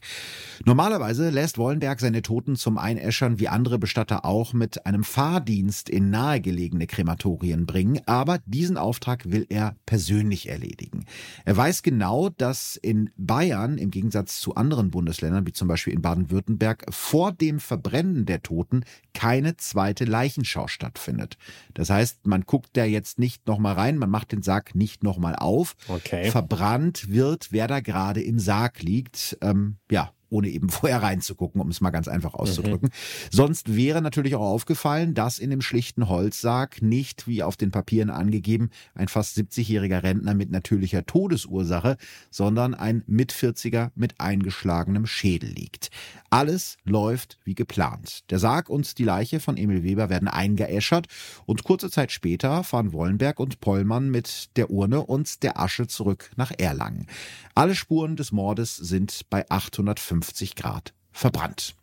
[0.64, 6.10] Normalerweise lässt Wollenberg seine Toten zum Einäschern wie andere Bestatter auch mit einem Fahrdienst in
[6.10, 11.04] nahegelegene Krematorien bringen, aber diesen Auftrag will er persönlich erledigen.
[11.44, 16.02] Er weiß genau, dass in Bayern im Gegensatz zu anderen Bundesländern, wie zum Beispiel in
[16.02, 21.36] Baden-Württemberg, vor dem Verbrennen der Toten keine zweite Leichenschau stattfindet.
[21.74, 25.36] Das heißt, man guckt da jetzt nicht nochmal rein, man macht den Sarg nicht nochmal
[25.36, 25.76] auf.
[25.88, 26.30] Okay.
[26.30, 29.38] Verbrannt wird, wer da gerade im Sarg liegt.
[29.40, 32.88] Ähm, ja, ohne eben vorher reinzugucken, um es mal ganz einfach auszudrücken.
[32.88, 33.30] Mhm.
[33.30, 38.10] Sonst wäre natürlich auch aufgefallen, dass in dem schlichten Holzsarg nicht, wie auf den Papieren
[38.10, 41.96] angegeben, ein fast 70-jähriger Rentner mit natürlicher Todesursache,
[42.30, 45.90] sondern ein Mit-40er mit eingeschlagenem Schädel liegt.
[46.30, 48.30] Alles läuft wie geplant.
[48.30, 51.08] Der Sarg und die Leiche von Emil Weber werden eingeäschert
[51.44, 56.30] und kurze Zeit später fahren Wollenberg und Pollmann mit der Urne und der Asche zurück
[56.36, 57.08] nach Erlangen.
[57.56, 61.74] Alle Spuren des Mordes sind bei 850 Grad verbrannt.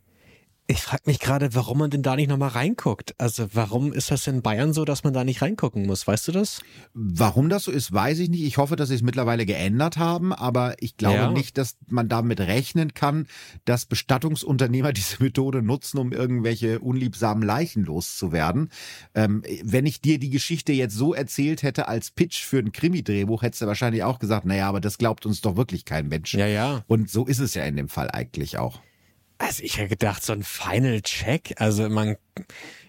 [0.69, 3.15] Ich frage mich gerade, warum man denn da nicht nochmal reinguckt.
[3.17, 6.05] Also warum ist das in Bayern so, dass man da nicht reingucken muss?
[6.05, 6.59] Weißt du das?
[6.93, 8.43] Warum das so ist, weiß ich nicht.
[8.43, 11.31] Ich hoffe, dass sie es mittlerweile geändert haben, aber ich glaube ja.
[11.31, 13.27] nicht, dass man damit rechnen kann,
[13.63, 18.69] dass Bestattungsunternehmer diese Methode nutzen, um irgendwelche unliebsamen Leichen loszuwerden.
[19.15, 23.41] Ähm, wenn ich dir die Geschichte jetzt so erzählt hätte als Pitch für ein Krimi-Drehbuch,
[23.41, 26.33] hättest du wahrscheinlich auch gesagt, naja, aber das glaubt uns doch wirklich kein Mensch.
[26.33, 26.83] Ja, ja.
[26.87, 28.81] Und so ist es ja in dem Fall eigentlich auch.
[29.37, 32.17] Also ich hätte gedacht, so ein Final Check, also man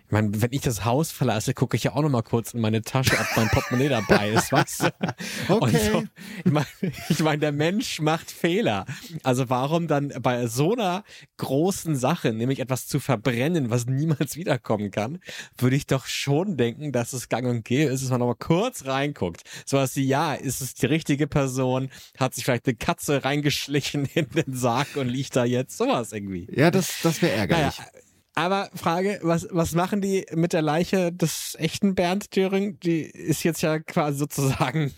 [0.08, 2.62] ich meine, wenn ich das Haus verlasse, gucke ich ja auch noch mal kurz in
[2.62, 4.88] meine Tasche, ob mein Portemonnaie dabei ist, weißt du?
[5.48, 5.90] Okay.
[5.92, 6.04] So,
[6.44, 6.66] ich meine,
[7.08, 8.86] ich mein, der Mensch macht Fehler.
[9.22, 11.04] Also warum dann bei so einer
[11.36, 15.18] großen Sache, nämlich etwas zu verbrennen, was niemals wiederkommen kann,
[15.58, 18.34] würde ich doch schon denken, dass es gang und gäbe ist, dass man noch mal
[18.34, 19.42] kurz reinguckt.
[19.66, 21.90] So was wie, ja, ist es die richtige Person?
[22.18, 25.76] Hat sich vielleicht eine Katze reingeschlichen in den Sarg und liegt da jetzt?
[25.76, 26.48] Sowas irgendwie.
[26.50, 27.78] Ja, das, das wäre ärgerlich.
[27.78, 27.90] Naja,
[28.38, 32.78] aber Frage, was, was machen die mit der Leiche des echten Bernd Döring?
[32.80, 34.92] Die ist jetzt ja quasi sozusagen,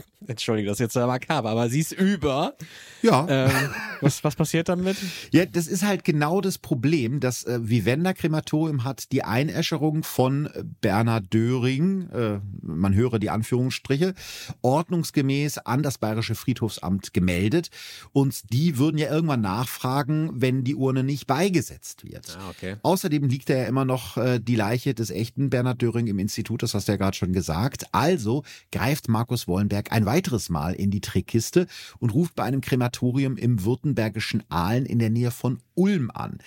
[0.26, 2.56] entschuldige, das ist jetzt ja makaber, aber sie ist über.
[3.02, 3.26] Ja.
[3.28, 3.70] Ähm,
[4.00, 4.96] was, was passiert damit?
[5.30, 7.20] Ja, das ist halt genau das Problem.
[7.20, 10.48] Das äh, Vivenna Krematorium hat die Einäscherung von
[10.80, 14.14] Bernhard Döring, äh, man höre die Anführungsstriche,
[14.62, 17.70] ordnungsgemäß an das Bayerische Friedhofsamt gemeldet.
[18.12, 22.36] Und die würden ja irgendwann nachfragen, wenn die Urne nicht beigesetzt wird.
[22.36, 22.76] Ah, okay.
[22.82, 26.74] Außerdem liegt ja immer noch äh, die Leiche des echten Bernhard Döring im Institut, das
[26.74, 27.86] hast du ja gerade schon gesagt.
[27.92, 31.66] Also greift Markus Wollenberg ein weiteres Mal in die Trickkiste
[31.98, 36.38] und ruft bei einem Krematorium im württembergischen Aalen in der Nähe von Ulm an.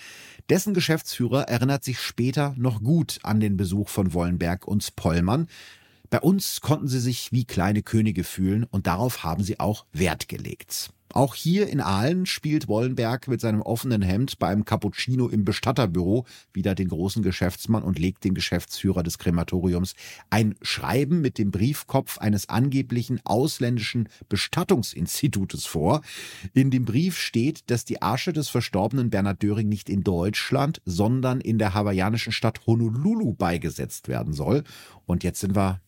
[0.50, 5.48] Dessen Geschäftsführer erinnert sich später noch gut an den Besuch von Wollenberg und Pollmann.
[6.10, 10.28] Bei uns konnten sie sich wie kleine Könige fühlen und darauf haben sie auch Wert
[10.28, 10.90] gelegt.
[11.12, 16.26] Auch hier in Aalen spielt Wollenberg mit seinem offenen Hemd bei einem Cappuccino im Bestatterbüro
[16.52, 19.94] wieder den großen Geschäftsmann und legt dem Geschäftsführer des Krematoriums
[20.30, 26.00] ein Schreiben mit dem Briefkopf eines angeblichen ausländischen Bestattungsinstitutes vor.
[26.52, 31.40] In dem Brief steht, dass die Asche des verstorbenen Bernhard Döring nicht in Deutschland, sondern
[31.40, 34.64] in der hawaiianischen Stadt Honolulu beigesetzt werden soll.
[35.06, 35.80] Und jetzt sind wir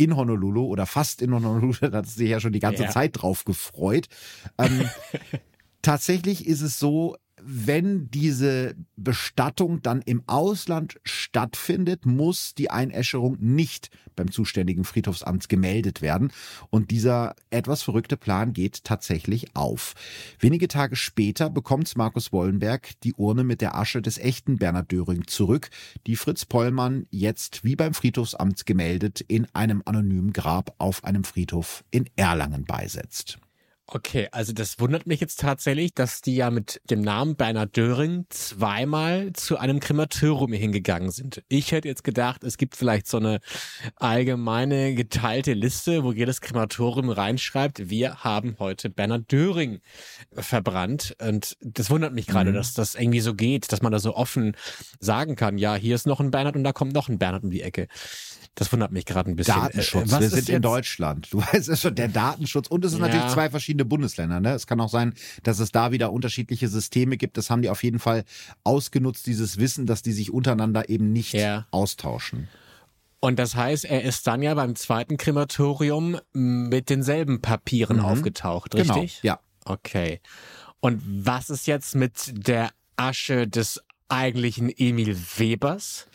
[0.00, 2.90] in Honolulu oder fast in Honolulu, da hat sich ja schon die ganze ja.
[2.90, 4.06] Zeit drauf gefreut.
[4.56, 4.88] Ähm,
[5.82, 13.90] tatsächlich ist es so, wenn diese Bestattung dann im Ausland stattfindet, muss die Einäscherung nicht
[14.16, 16.32] beim zuständigen Friedhofsamt gemeldet werden.
[16.70, 19.94] Und dieser etwas verrückte Plan geht tatsächlich auf.
[20.38, 25.26] Wenige Tage später bekommt Markus Wollenberg die Urne mit der Asche des echten Bernhard Döring
[25.26, 25.70] zurück,
[26.06, 31.84] die Fritz Pollmann jetzt wie beim Friedhofsamt gemeldet in einem anonymen Grab auf einem Friedhof
[31.90, 33.38] in Erlangen beisetzt.
[33.92, 38.24] Okay, also das wundert mich jetzt tatsächlich, dass die ja mit dem Namen Bernhard Döring
[38.28, 41.42] zweimal zu einem Krematorium hingegangen sind.
[41.48, 43.40] Ich hätte jetzt gedacht, es gibt vielleicht so eine
[43.96, 49.80] allgemeine geteilte Liste, wo jedes Krematorium reinschreibt, wir haben heute Bernhard Döring
[50.34, 51.16] verbrannt.
[51.20, 52.54] Und das wundert mich gerade, mhm.
[52.54, 54.56] dass das irgendwie so geht, dass man da so offen
[55.00, 57.50] sagen kann, ja, hier ist noch ein Bernhard und da kommt noch ein Bernhard um
[57.50, 57.88] die Ecke.
[58.56, 59.54] Das wundert mich gerade ein bisschen.
[59.54, 60.12] Datenschutz.
[60.12, 61.32] Äh, wir sind in Deutschland.
[61.32, 62.66] Du weißt es schon, der Datenschutz.
[62.68, 63.08] Und es sind ja.
[63.08, 64.40] natürlich zwei verschiedene Bundesländer.
[64.40, 64.52] Ne?
[64.52, 67.36] Es kann auch sein, dass es da wieder unterschiedliche Systeme gibt.
[67.36, 68.24] Das haben die auf jeden Fall
[68.64, 71.66] ausgenutzt, dieses Wissen, dass die sich untereinander eben nicht ja.
[71.70, 72.48] austauschen.
[73.20, 78.04] Und das heißt, er ist dann ja beim zweiten Krematorium mit denselben Papieren mhm.
[78.04, 78.94] aufgetaucht, genau.
[78.94, 79.20] richtig?
[79.20, 79.40] Genau, ja.
[79.64, 80.20] Okay.
[80.80, 86.08] Und was ist jetzt mit der Asche des eigentlichen Emil Webers?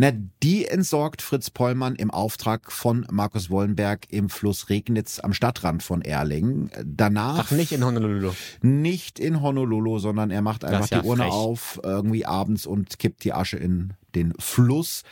[0.00, 0.12] Na,
[0.44, 6.02] die entsorgt Fritz Pollmann im Auftrag von Markus Wollenberg im Fluss Regnitz am Stadtrand von
[6.02, 6.70] Erlingen.
[6.84, 7.46] Danach.
[7.46, 8.30] Ach, nicht in Honolulu.
[8.62, 11.32] Nicht in Honolulu, sondern er macht einfach ja die Urne frech.
[11.32, 15.02] auf, irgendwie abends und kippt die Asche in den Fluss.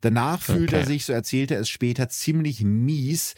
[0.00, 0.82] Danach fühlt okay.
[0.82, 3.34] er sich, so erzählt er es später, ziemlich mies.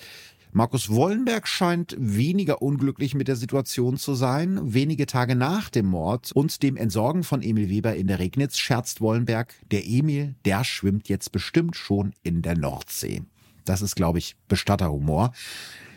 [0.52, 4.72] Markus Wollenberg scheint weniger unglücklich mit der Situation zu sein.
[4.72, 9.00] Wenige Tage nach dem Mord und dem Entsorgen von Emil Weber in der Regnitz scherzt
[9.00, 13.22] Wollenberg, der Emil, der schwimmt jetzt bestimmt schon in der Nordsee.
[13.66, 15.32] Das ist, glaube ich, Bestatterhumor.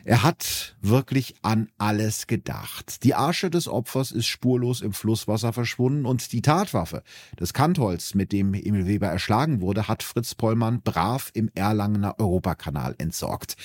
[0.04, 3.04] Er hat wirklich an alles gedacht.
[3.04, 7.04] Die Asche des Opfers ist spurlos im Flusswasser verschwunden und die Tatwaffe
[7.39, 12.95] des Kantholz, mit dem Emil Weber erschlagen wurde, hat Fritz Pollmann brav im Erlangener Europakanal
[12.97, 13.56] entsorgt.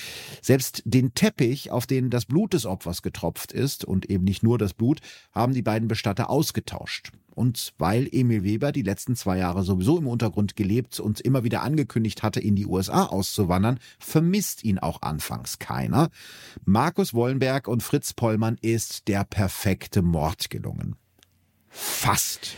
[0.42, 4.58] Selbst den Teppich, auf den das Blut des Opfers getropft ist und eben nicht nur
[4.58, 5.00] das Blut,
[5.32, 7.12] haben die beiden Bestatter ausgetauscht.
[7.36, 11.62] Und weil Emil Weber die letzten zwei Jahre sowieso im Untergrund gelebt und immer wieder
[11.62, 16.08] angekündigt hatte, in die USA auszuwandern, vermisst ihn auch anfangs keiner.
[16.64, 20.96] Markus Wollenberg und Fritz Pollmann ist der perfekte Mord gelungen.
[21.68, 22.56] Fast.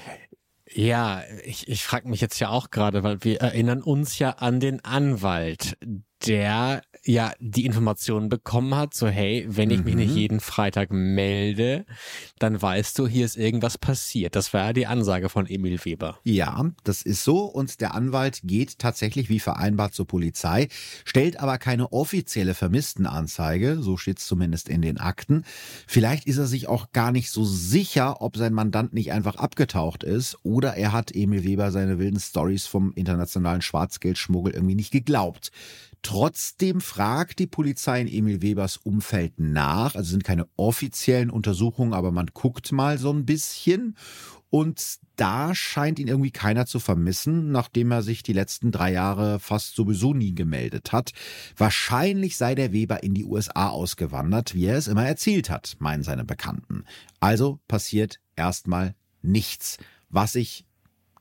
[0.71, 4.61] Ja, ich, ich frage mich jetzt ja auch gerade, weil wir erinnern uns ja an
[4.61, 5.77] den Anwalt,
[6.27, 10.17] der ja die Informationen bekommen hat, so hey, wenn ich mich nicht mhm.
[10.17, 11.87] jeden Freitag melde,
[12.39, 14.37] dann weißt du, hier ist irgendwas passiert.
[14.37, 16.19] Das war ja die Ansage von Emil Weber.
[16.25, 20.69] Ja, das ist so und der Anwalt geht tatsächlich wie vereinbart zur Polizei,
[21.05, 25.45] stellt aber keine offizielle Vermisstenanzeige, so steht es zumindest in den Akten.
[25.87, 30.05] Vielleicht ist er sich auch gar nicht so sicher, ob sein Mandant nicht einfach abgetaucht
[30.05, 35.53] ist oder er hat Emil Weber seine wilden Stories vom internationalen Schwarzgeldschmuggel irgendwie nicht geglaubt.
[36.03, 39.95] Trotzdem fragt die Polizei in Emil Webers Umfeld nach.
[39.95, 43.97] Also sind keine offiziellen Untersuchungen, aber man guckt mal so ein bisschen.
[44.51, 49.41] Und da scheint ihn irgendwie keiner zu vermissen, nachdem er sich die letzten drei Jahre
[49.41, 51.13] fast sowieso nie gemeldet hat.
[51.57, 56.03] Wahrscheinlich sei der Weber in die USA ausgewandert, wie er es immer erzählt hat, meinen
[56.03, 56.85] seine Bekannten.
[57.21, 59.77] Also passiert erstmal nichts,
[60.09, 60.65] was ich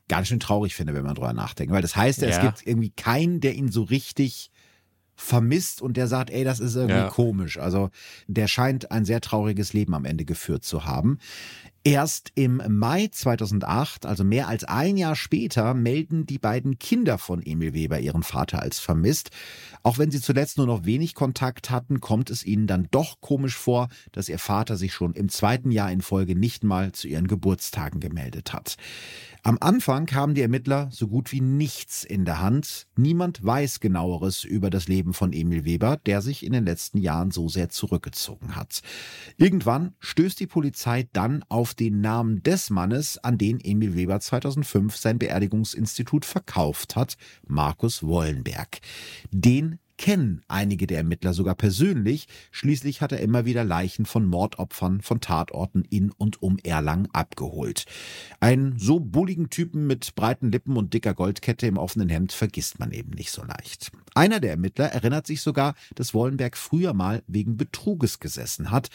[0.08, 1.72] ganz schön traurig finde, wenn man drüber nachdenkt.
[1.72, 2.28] Weil das heißt, ja.
[2.28, 4.50] es gibt irgendwie keinen, der ihn so richtig
[5.18, 7.08] vermisst und der sagt, ey, das ist irgendwie ja.
[7.08, 7.58] komisch.
[7.58, 7.90] Also
[8.28, 11.18] der scheint ein sehr trauriges Leben am Ende geführt zu haben.
[11.90, 17.40] Erst im Mai 2008, also mehr als ein Jahr später, melden die beiden Kinder von
[17.42, 19.30] Emil Weber ihren Vater als vermisst.
[19.82, 23.56] Auch wenn sie zuletzt nur noch wenig Kontakt hatten, kommt es ihnen dann doch komisch
[23.56, 27.26] vor, dass ihr Vater sich schon im zweiten Jahr in Folge nicht mal zu ihren
[27.26, 28.76] Geburtstagen gemeldet hat.
[29.44, 32.86] Am Anfang haben die Ermittler so gut wie nichts in der Hand.
[32.96, 37.30] Niemand weiß genaueres über das Leben von Emil Weber, der sich in den letzten Jahren
[37.30, 38.82] so sehr zurückgezogen hat.
[39.38, 44.96] Irgendwann stößt die Polizei dann auf den Namen des Mannes, an den Emil Weber 2005
[44.96, 47.16] sein Beerdigungsinstitut verkauft hat,
[47.46, 48.80] Markus Wollenberg.
[49.30, 52.28] Den kennen einige der Ermittler sogar persönlich.
[52.50, 57.84] Schließlich hat er immer wieder Leichen von Mordopfern von Tatorten in und um Erlangen abgeholt.
[58.40, 62.92] Einen so bulligen Typen mit breiten Lippen und dicker Goldkette im offenen Hemd vergisst man
[62.92, 63.90] eben nicht so leicht.
[64.14, 68.88] Einer der Ermittler erinnert sich sogar, dass Wollenberg früher mal wegen Betruges gesessen hat.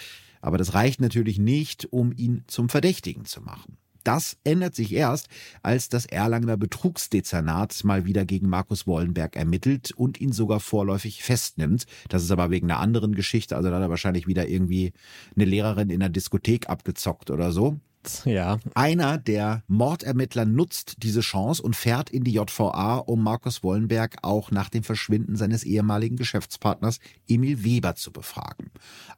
[0.43, 3.77] Aber das reicht natürlich nicht, um ihn zum Verdächtigen zu machen.
[4.03, 5.29] Das ändert sich erst,
[5.61, 11.85] als das Erlangener Betrugsdezernat mal wieder gegen Markus Wollenberg ermittelt und ihn sogar vorläufig festnimmt.
[12.09, 14.91] Das ist aber wegen einer anderen Geschichte, also da hat er wahrscheinlich wieder irgendwie
[15.33, 17.79] eine Lehrerin in der Diskothek abgezockt oder so.
[18.25, 18.59] Ja.
[18.75, 24.51] Einer der Mordermittler nutzt diese Chance und fährt in die JVA, um Markus Wollenberg auch
[24.51, 28.71] nach dem Verschwinden seines ehemaligen Geschäftspartners Emil Weber zu befragen.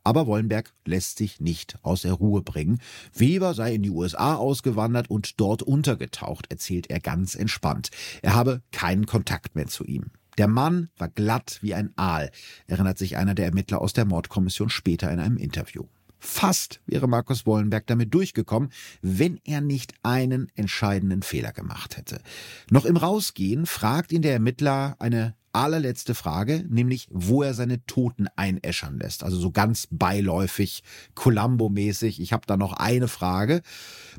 [0.04, 2.80] Aber Wollenberg lässt sich nicht aus der Ruhe bringen.
[3.14, 7.90] Weber sei in die USA ausgewandert und dort untergetaucht, erzählt er ganz entspannt.
[8.22, 10.12] Er habe keinen Kontakt mehr zu ihm.
[10.38, 12.30] Der Mann war glatt wie ein Aal,
[12.68, 15.86] erinnert sich einer der Ermittler aus der Mordkommission später in einem Interview.
[16.26, 18.72] Fast wäre Markus Wollenberg damit durchgekommen,
[19.02, 22.20] wenn er nicht einen entscheidenden Fehler gemacht hätte.
[22.72, 28.28] Noch im Rausgehen fragt ihn der Ermittler eine allerletzte Frage, nämlich wo er seine Toten
[28.36, 29.24] einäschern lässt.
[29.24, 32.20] Also so ganz beiläufig, Columbo-mäßig.
[32.20, 33.62] Ich habe da noch eine Frage.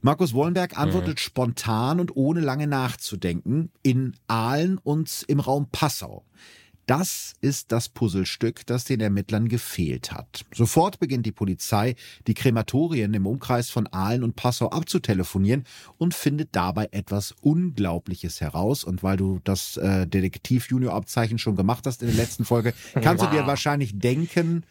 [0.00, 1.20] Markus Wollenberg antwortet mhm.
[1.20, 6.24] spontan und ohne lange nachzudenken in Aalen und im Raum Passau.
[6.86, 10.44] Das ist das Puzzlestück, das den Ermittlern gefehlt hat.
[10.54, 11.96] Sofort beginnt die Polizei,
[12.28, 15.64] die Krematorien im Umkreis von Aalen und Passau abzutelefonieren
[15.98, 18.84] und findet dabei etwas Unglaubliches heraus.
[18.84, 23.30] Und weil du das äh, Detektiv-Junior-Abzeichen schon gemacht hast in der letzten Folge, kannst wow.
[23.30, 24.64] du dir wahrscheinlich denken,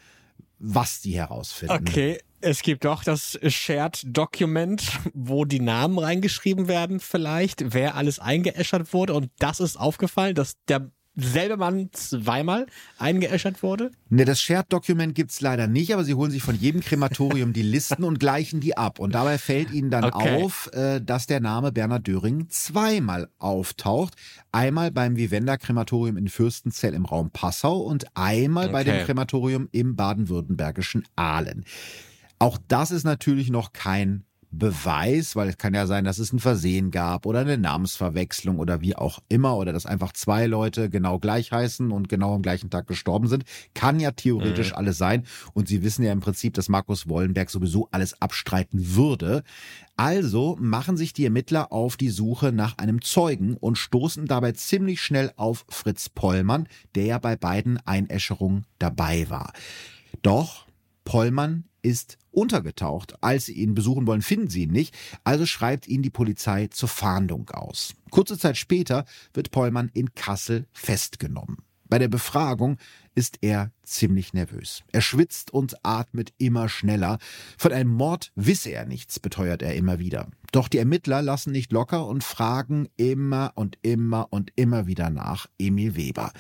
[0.57, 1.86] was die herausfinden.
[1.88, 2.20] Okay.
[2.39, 8.93] Es gibt doch das Shared Document, wo die Namen reingeschrieben werden vielleicht, wer alles eingeäschert
[8.93, 9.16] wurde.
[9.16, 13.91] Und das ist aufgefallen, dass der selbe Mann zweimal eingeäschert wurde?
[14.09, 18.03] Ne, das Shared-Document gibt's leider nicht, aber sie holen sich von jedem Krematorium die Listen
[18.03, 18.99] und gleichen die ab.
[18.99, 20.43] Und dabei fällt ihnen dann okay.
[20.43, 24.16] auf, äh, dass der Name Bernhard Döring zweimal auftaucht.
[24.51, 28.74] Einmal beim Vivenda-Krematorium in Fürstenzell im Raum Passau und einmal okay.
[28.74, 31.66] bei dem Krematorium im baden-württembergischen Aalen.
[32.39, 34.24] Auch das ist natürlich noch kein
[34.58, 38.82] Beweis, weil es kann ja sein, dass es ein Versehen gab oder eine Namensverwechslung oder
[38.82, 42.70] wie auch immer oder dass einfach zwei Leute genau gleich heißen und genau am gleichen
[42.70, 43.43] Tag gestorben sind.
[43.74, 44.78] Kann ja theoretisch mhm.
[44.78, 45.26] alles sein.
[45.53, 49.43] Und Sie wissen ja im Prinzip, dass Markus Wollenberg sowieso alles abstreiten würde.
[49.97, 55.01] Also machen sich die Ermittler auf die Suche nach einem Zeugen und stoßen dabei ziemlich
[55.01, 59.53] schnell auf Fritz Pollmann, der ja bei beiden Einäscherungen dabei war.
[60.22, 60.66] Doch
[61.06, 63.16] Pollmann ist untergetaucht.
[63.22, 64.96] Als sie ihn besuchen wollen, finden sie ihn nicht.
[65.24, 67.94] Also schreibt ihn die Polizei zur Fahndung aus.
[68.12, 71.58] Kurze Zeit später wird Pollmann in Kassel festgenommen.
[71.88, 72.78] Bei der Befragung
[73.14, 74.84] ist er ziemlich nervös.
[74.92, 77.20] Er schwitzt und atmet immer schneller.
[77.58, 80.30] Von einem Mord wisse er nichts, beteuert er immer wieder.
[80.52, 85.48] Doch die Ermittler lassen nicht locker und fragen immer und immer und immer wieder nach
[85.60, 86.32] Emil Weber.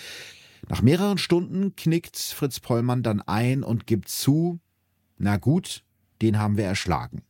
[0.67, 4.59] Nach mehreren Stunden knickt Fritz Pollmann dann ein und gibt zu,
[5.17, 5.84] na gut,
[6.25, 7.21] den haben wir erschlagen.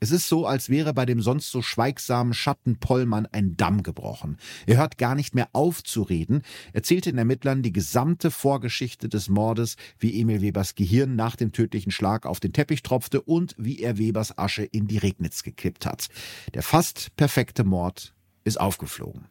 [0.00, 4.36] Es ist so, als wäre bei dem sonst so schweigsamen Schatten Pollmann ein Damm gebrochen.
[4.66, 6.42] Er hört gar nicht mehr auf zu reden,
[6.72, 11.92] erzählt den Ermittlern die gesamte Vorgeschichte des Mordes, wie Emil Webers Gehirn nach dem tödlichen
[11.92, 16.08] Schlag auf den Teppich tropfte und wie er Webers Asche in die Regnitz gekippt hat.
[16.52, 18.12] Der fast perfekte Mord
[18.42, 19.26] ist aufgeflogen.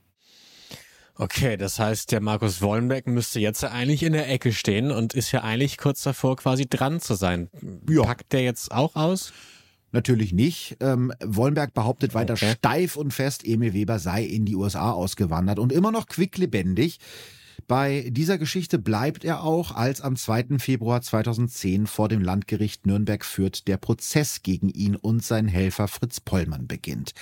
[1.22, 5.32] Okay, das heißt, der Markus Wollenbeck müsste jetzt eigentlich in der Ecke stehen und ist
[5.32, 7.48] ja eigentlich kurz davor, quasi dran zu sein.
[7.88, 8.02] Ja.
[8.02, 9.32] Packt der jetzt auch aus?
[9.92, 10.78] Natürlich nicht.
[10.80, 12.54] Ähm, Wollenberg behauptet weiter okay.
[12.58, 16.98] steif und fest, Emil Weber sei in die USA ausgewandert und immer noch quicklebendig.
[17.68, 20.60] Bei dieser Geschichte bleibt er auch, als am 2.
[20.60, 26.20] Februar 2010 vor dem Landgericht Nürnberg führt der Prozess gegen ihn und seinen Helfer Fritz
[26.20, 27.14] Pollmann beginnt.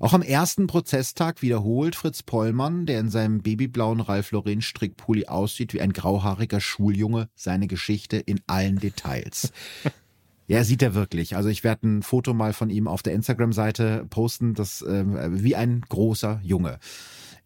[0.00, 5.74] Auch am ersten Prozesstag wiederholt Fritz Pollmann, der in seinem babyblauen Ralf Lauren Strickpulli aussieht
[5.74, 9.52] wie ein grauhaariger Schuljunge, seine Geschichte in allen Details.
[10.50, 11.36] Ja, sieht er wirklich.
[11.36, 15.54] Also ich werde ein Foto mal von ihm auf der Instagram-Seite posten, das äh, wie
[15.54, 16.78] ein großer Junge.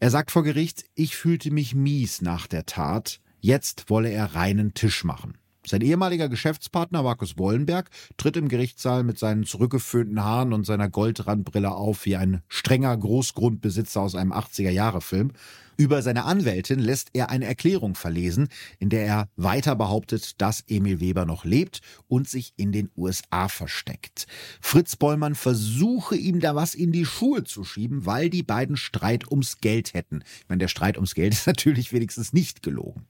[0.02, 3.20] Er sagt vor Gericht, ich fühlte mich mies nach der Tat.
[3.38, 5.38] Jetzt wolle er reinen Tisch machen.
[5.64, 11.70] Sein ehemaliger Geschäftspartner Markus Wollenberg tritt im Gerichtssaal mit seinen zurückgeföhnten Haaren und seiner Goldrandbrille
[11.70, 15.32] auf wie ein strenger Großgrundbesitzer aus einem 80er-Jahre-Film.
[15.76, 18.48] Über seine Anwältin lässt er eine Erklärung verlesen,
[18.78, 23.48] in der er weiter behauptet, dass Emil Weber noch lebt und sich in den USA
[23.48, 24.26] versteckt.
[24.60, 29.30] Fritz Bollmann versuche ihm da was in die Schuhe zu schieben, weil die beiden Streit
[29.30, 30.22] ums Geld hätten.
[30.40, 33.06] Ich meine, der Streit ums Geld ist natürlich wenigstens nicht gelogen.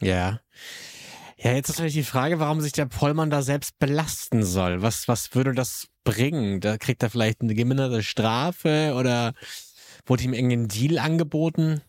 [0.00, 0.40] Ja.
[1.42, 4.80] Ja, jetzt ist natürlich die Frage, warum sich der Pollmann da selbst belasten soll.
[4.80, 6.60] Was, was würde das bringen?
[6.60, 9.32] Da kriegt er vielleicht eine geminderte Strafe oder
[10.04, 11.80] Wurde ihm irgendein Deal angeboten?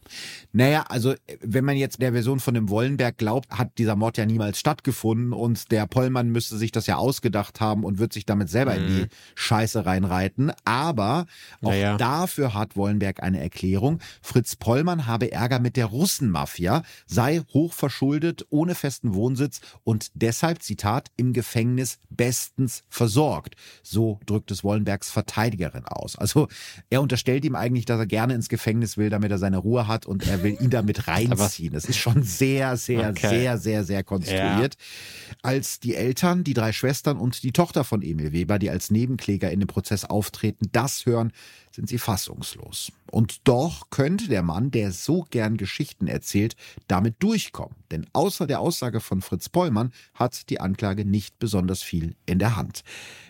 [0.51, 4.27] Naja, also wenn man jetzt der Version von dem Wollenberg glaubt, hat dieser Mord ja
[4.27, 8.49] niemals stattgefunden und der Pollmann müsste sich das ja ausgedacht haben und wird sich damit
[8.49, 8.81] selber mhm.
[8.81, 9.07] in die mhm.
[9.33, 10.51] Scheiße reinreiten.
[10.63, 11.25] Aber
[11.63, 11.97] auch naja.
[11.97, 13.99] dafür hat Wollenberg eine Erklärung.
[14.21, 21.09] Fritz Pollmann habe Ärger mit der Russenmafia, sei hochverschuldet, ohne festen Wohnsitz und deshalb, Zitat,
[21.17, 23.55] im Gefängnis bestens versorgt.
[23.81, 26.15] So drückt es Wollenbergs Verteidigerin aus.
[26.15, 26.47] Also
[26.91, 30.05] er unterstellt ihm eigentlich, dass er gerne ins Gefängnis will, damit er seine Ruhe hat
[30.05, 31.73] und er will ihn damit reinziehen.
[31.73, 33.29] Das ist schon sehr, sehr, okay.
[33.29, 34.75] sehr, sehr, sehr konstruiert.
[34.75, 35.35] Ja.
[35.41, 39.51] Als die Eltern, die drei Schwestern und die Tochter von Emil Weber, die als Nebenkläger
[39.51, 41.31] in dem Prozess auftreten, das hören,
[41.73, 42.91] sind sie fassungslos.
[43.11, 46.55] Und doch könnte der Mann, der so gern Geschichten erzählt,
[46.87, 47.75] damit durchkommen.
[47.91, 52.55] Denn außer der Aussage von Fritz Pollmann hat die Anklage nicht besonders viel in der
[52.55, 52.83] Hand.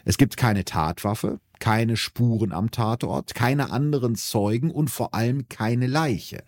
[0.03, 5.87] Es gibt keine Tatwaffe, keine Spuren am Tatort, keine anderen Zeugen und vor allem keine
[5.87, 6.43] Leiche.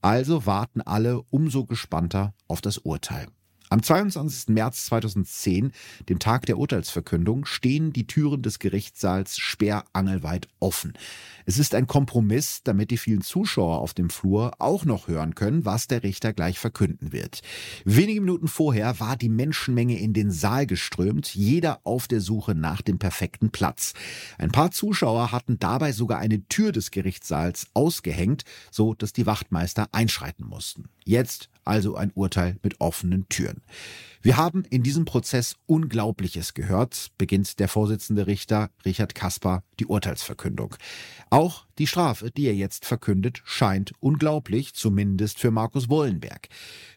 [0.00, 3.28] Also warten alle umso gespannter auf das Urteil.
[3.68, 4.54] Am 22.
[4.54, 5.72] März 2010,
[6.08, 10.92] dem Tag der Urteilsverkündung, stehen die Türen des Gerichtssaals sperrangelweit offen.
[11.46, 15.64] Es ist ein Kompromiss, damit die vielen Zuschauer auf dem Flur auch noch hören können,
[15.64, 17.40] was der Richter gleich verkünden wird.
[17.84, 22.82] Wenige Minuten vorher war die Menschenmenge in den Saal geströmt, jeder auf der Suche nach
[22.82, 23.94] dem perfekten Platz.
[24.38, 29.88] Ein paar Zuschauer hatten dabei sogar eine Tür des Gerichtssaals ausgehängt, so dass die Wachtmeister
[29.90, 30.84] einschreiten mussten.
[31.04, 33.62] Jetzt also ein Urteil mit offenen Türen.
[34.22, 40.76] Wir haben in diesem Prozess Unglaubliches gehört, beginnt der Vorsitzende Richter Richard Kasper die Urteilsverkündung.
[41.30, 46.48] Auch die Strafe, die er jetzt verkündet, scheint unglaublich, zumindest für Markus Wollenberg.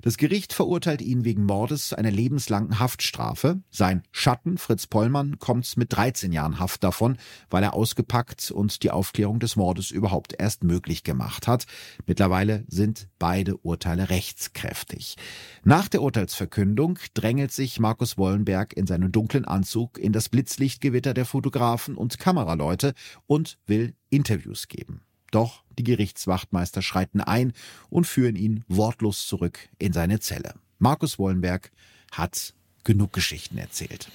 [0.02, 3.62] Das Gericht verurteilt ihn wegen Mordes zu einer lebenslangen Haftstrafe.
[3.70, 7.18] Sein Schatten, Fritz Pollmann, kommt mit 13 Jahren Haft davon,
[7.50, 11.66] weil er ausgepackt und die Aufklärung des Mordes überhaupt erst möglich gemacht hat.
[12.06, 15.16] Mittlerweile sind beide Urteile rechtskräftig.
[15.64, 21.26] Nach der Urteilsverkündung drängelt sich Markus Wollenberg in seinem dunklen Anzug in das Blitzlichtgewitter der
[21.26, 22.94] Fotografen und Kameraleute
[23.28, 25.02] und will Interviews geben.
[25.32, 27.54] Doch die Gerichtswachtmeister schreiten ein
[27.90, 30.56] und führen ihn wortlos zurück in seine Zelle.
[30.80, 31.72] Markus Wollenberg
[32.12, 32.54] hat
[32.84, 34.10] genug Geschichten erzählt.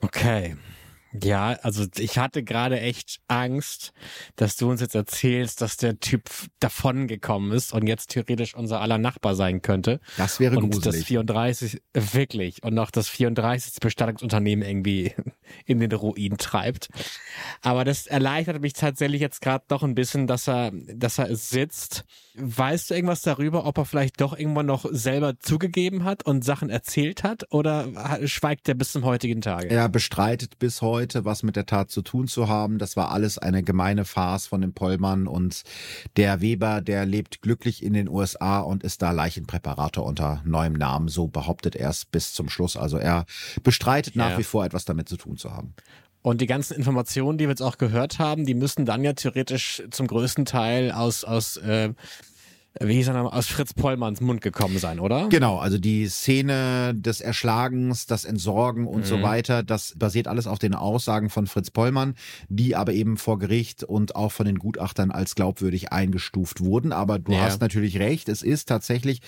[0.00, 0.56] Okay.
[1.20, 3.92] Ja, also ich hatte gerade echt Angst,
[4.36, 8.98] dass du uns jetzt erzählst, dass der Typ davongekommen ist und jetzt theoretisch unser aller
[8.98, 10.00] Nachbar sein könnte.
[10.16, 11.00] Das wäre und gruselig.
[11.00, 13.80] das 34, wirklich, und noch das 34.
[13.80, 15.14] Bestattungsunternehmen irgendwie
[15.66, 16.88] in den Ruin treibt.
[17.60, 22.04] Aber das erleichtert mich tatsächlich jetzt gerade doch ein bisschen, dass er, dass er sitzt.
[22.34, 26.70] Weißt du irgendwas darüber, ob er vielleicht doch irgendwann noch selber zugegeben hat und Sachen
[26.70, 27.88] erzählt hat oder
[28.26, 29.68] schweigt er bis zum heutigen Tage?
[29.68, 32.78] Er bestreitet bis heute, was mit der Tat zu tun zu haben.
[32.78, 35.62] Das war alles eine gemeine Farce von dem Pollmann und
[36.16, 41.08] der Weber, der lebt glücklich in den USA und ist da Leichenpräparator unter neuem Namen.
[41.08, 42.76] So behauptet er es bis zum Schluss.
[42.76, 43.26] Also er
[43.62, 44.38] bestreitet nach ja.
[44.38, 45.74] wie vor etwas damit zu tun zu haben.
[46.22, 49.82] Und die ganzen Informationen, die wir jetzt auch gehört haben, die müssen dann ja theoretisch
[49.90, 51.92] zum größten Teil aus, aus äh,
[52.80, 55.28] wie hieß er nochmal, aus Fritz Pollmanns Mund gekommen sein, oder?
[55.28, 59.06] Genau, also die Szene des Erschlagens, das Entsorgen und mhm.
[59.06, 62.14] so weiter, das basiert alles auf den Aussagen von Fritz Pollmann,
[62.48, 66.92] die aber eben vor Gericht und auch von den Gutachtern als glaubwürdig eingestuft wurden.
[66.92, 67.42] Aber du ja.
[67.42, 69.20] hast natürlich recht, es ist tatsächlich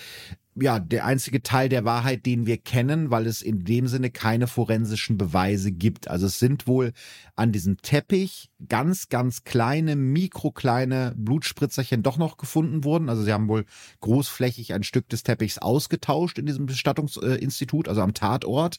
[0.57, 4.47] ja, der einzige Teil der Wahrheit, den wir kennen, weil es in dem Sinne keine
[4.47, 6.07] forensischen Beweise gibt.
[6.07, 6.93] Also es sind wohl
[7.35, 13.09] an diesem Teppich ganz, ganz kleine, mikrokleine Blutspritzerchen doch noch gefunden worden.
[13.09, 13.65] Also sie haben wohl
[13.99, 18.77] großflächig ein Stück des Teppichs ausgetauscht in diesem Bestattungsinstitut, also am Tatort.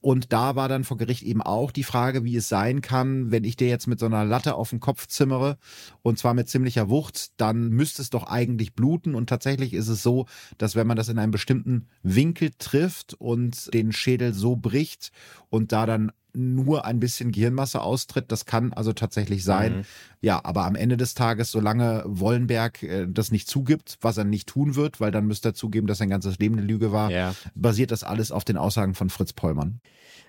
[0.00, 3.44] Und da war dann vor Gericht eben auch die Frage, wie es sein kann, wenn
[3.44, 5.58] ich dir jetzt mit so einer Latte auf den Kopf zimmere
[6.00, 9.14] und zwar mit ziemlicher Wucht, dann müsste es doch eigentlich bluten.
[9.14, 10.24] Und tatsächlich ist es so,
[10.56, 15.10] dass wenn man das in in einem bestimmten Winkel trifft und den Schädel so bricht
[15.50, 18.30] und da dann nur ein bisschen Gehirnmasse austritt.
[18.30, 19.78] Das kann also tatsächlich sein.
[19.78, 19.82] Mhm.
[20.20, 24.48] Ja, aber am Ende des Tages, solange Wollenberg äh, das nicht zugibt, was er nicht
[24.48, 27.34] tun wird, weil dann müsste er zugeben, dass sein ganzes Leben eine Lüge war, ja.
[27.54, 29.80] basiert das alles auf den Aussagen von Fritz Pollmann.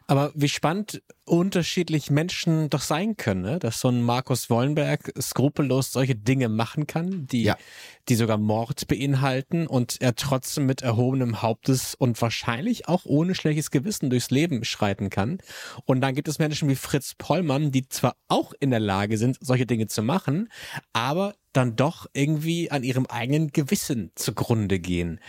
[0.10, 3.60] Aber wie spannend unterschiedlich Menschen doch sein können, ne?
[3.60, 7.57] dass so ein Markus Wollenberg skrupellos solche Dinge machen kann, die, ja.
[8.07, 13.70] die sogar Mord beinhalten und er trotzdem mit erhobenem Hauptes und wahrscheinlich auch ohne schlechtes
[13.70, 15.38] Gewissen durchs Leben schreiten kann.
[15.86, 19.38] Und dann gibt es Menschen wie Fritz Pollmann, die zwar auch in der Lage sind,
[19.41, 20.49] solche Dinge zu machen,
[20.91, 25.20] aber dann doch irgendwie an ihrem eigenen Gewissen zugrunde gehen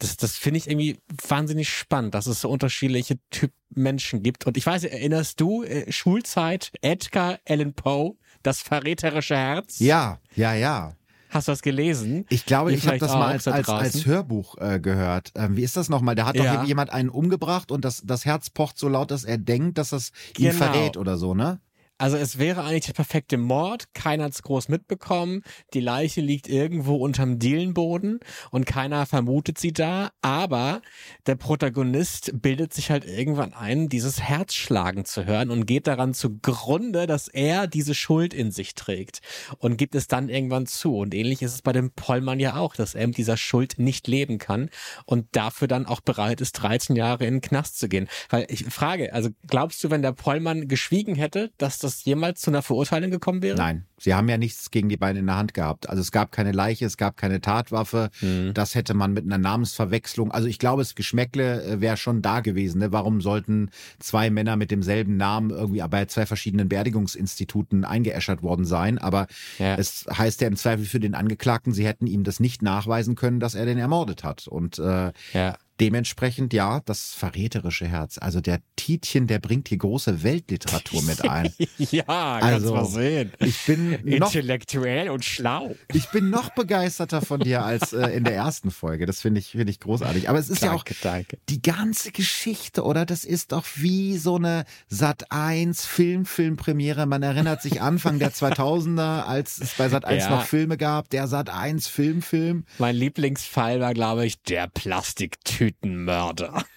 [0.00, 0.98] das, das finde ich irgendwie
[1.28, 4.46] wahnsinnig spannend, dass es so unterschiedliche Typ Menschen gibt.
[4.46, 9.78] Und ich weiß, erinnerst du, äh, Schulzeit, Edgar Allan Poe, das verräterische Herz?
[9.78, 10.96] Ja, ja, ja.
[11.28, 12.26] Hast du das gelesen?
[12.28, 15.30] Ich glaube, ich habe das mal als, als, als Hörbuch äh, gehört.
[15.36, 16.16] Ähm, wie ist das nochmal?
[16.16, 16.64] Da hat doch ja.
[16.64, 20.10] jemand einen umgebracht und das, das Herz pocht so laut, dass er denkt, dass es
[20.36, 20.64] ihn genau.
[20.64, 21.60] verrät oder so, ne?
[22.00, 25.42] Also es wäre eigentlich der perfekte Mord, keiner hat's groß mitbekommen,
[25.74, 28.20] die Leiche liegt irgendwo unterm Dielenboden
[28.50, 30.80] und keiner vermutet sie da, aber
[31.26, 37.06] der Protagonist bildet sich halt irgendwann ein, dieses Herzschlagen zu hören und geht daran zugrunde,
[37.06, 39.20] dass er diese Schuld in sich trägt
[39.58, 40.96] und gibt es dann irgendwann zu.
[40.96, 44.08] Und ähnlich ist es bei dem Pollmann ja auch, dass er mit dieser Schuld nicht
[44.08, 44.70] leben kann
[45.04, 48.08] und dafür dann auch bereit ist, 13 Jahre in den Knast zu gehen.
[48.30, 52.40] Weil ich frage, also glaubst du, wenn der Pollmann geschwiegen hätte, dass das das jemals
[52.40, 53.56] zu einer Verurteilung gekommen wäre?
[53.56, 55.88] Nein, sie haben ja nichts gegen die beiden in der Hand gehabt.
[55.88, 58.10] Also es gab keine Leiche, es gab keine Tatwaffe.
[58.20, 58.54] Mhm.
[58.54, 60.30] Das hätte man mit einer Namensverwechslung.
[60.30, 62.78] Also ich glaube, das Geschmäckle äh, wäre schon da gewesen.
[62.78, 62.92] Ne?
[62.92, 68.98] Warum sollten zwei Männer mit demselben Namen irgendwie bei zwei verschiedenen Beerdigungsinstituten eingeäschert worden sein?
[68.98, 69.26] Aber
[69.58, 69.76] ja.
[69.76, 73.40] es heißt ja im Zweifel für den Angeklagten, sie hätten ihm das nicht nachweisen können,
[73.40, 74.46] dass er den ermordet hat.
[74.46, 75.56] Und äh, ja.
[75.80, 78.18] Dementsprechend ja, das verräterische Herz.
[78.18, 81.52] Also der Tietjen, der bringt hier große Weltliteratur mit ein.
[81.78, 83.32] ja, also, kannst mal sehen.
[83.38, 85.74] Ich bin intellektuell noch, und schlau.
[85.92, 89.06] Ich bin noch begeisterter von dir als äh, in der ersten Folge.
[89.06, 90.28] Das finde ich finde ich großartig.
[90.28, 91.38] Aber es ist danke, ja auch danke.
[91.48, 93.06] die ganze Geschichte, oder?
[93.06, 97.06] Das ist doch wie so eine Sat 1 Film Filmpremiere.
[97.06, 100.30] Man erinnert sich Anfang der 2000er, als es bei Sat 1 ja.
[100.30, 102.64] noch Filme gab, der Sat 1 Film Film.
[102.78, 106.64] Mein Lieblingsfall war glaube ich der Plastiktyp Tütenmörder.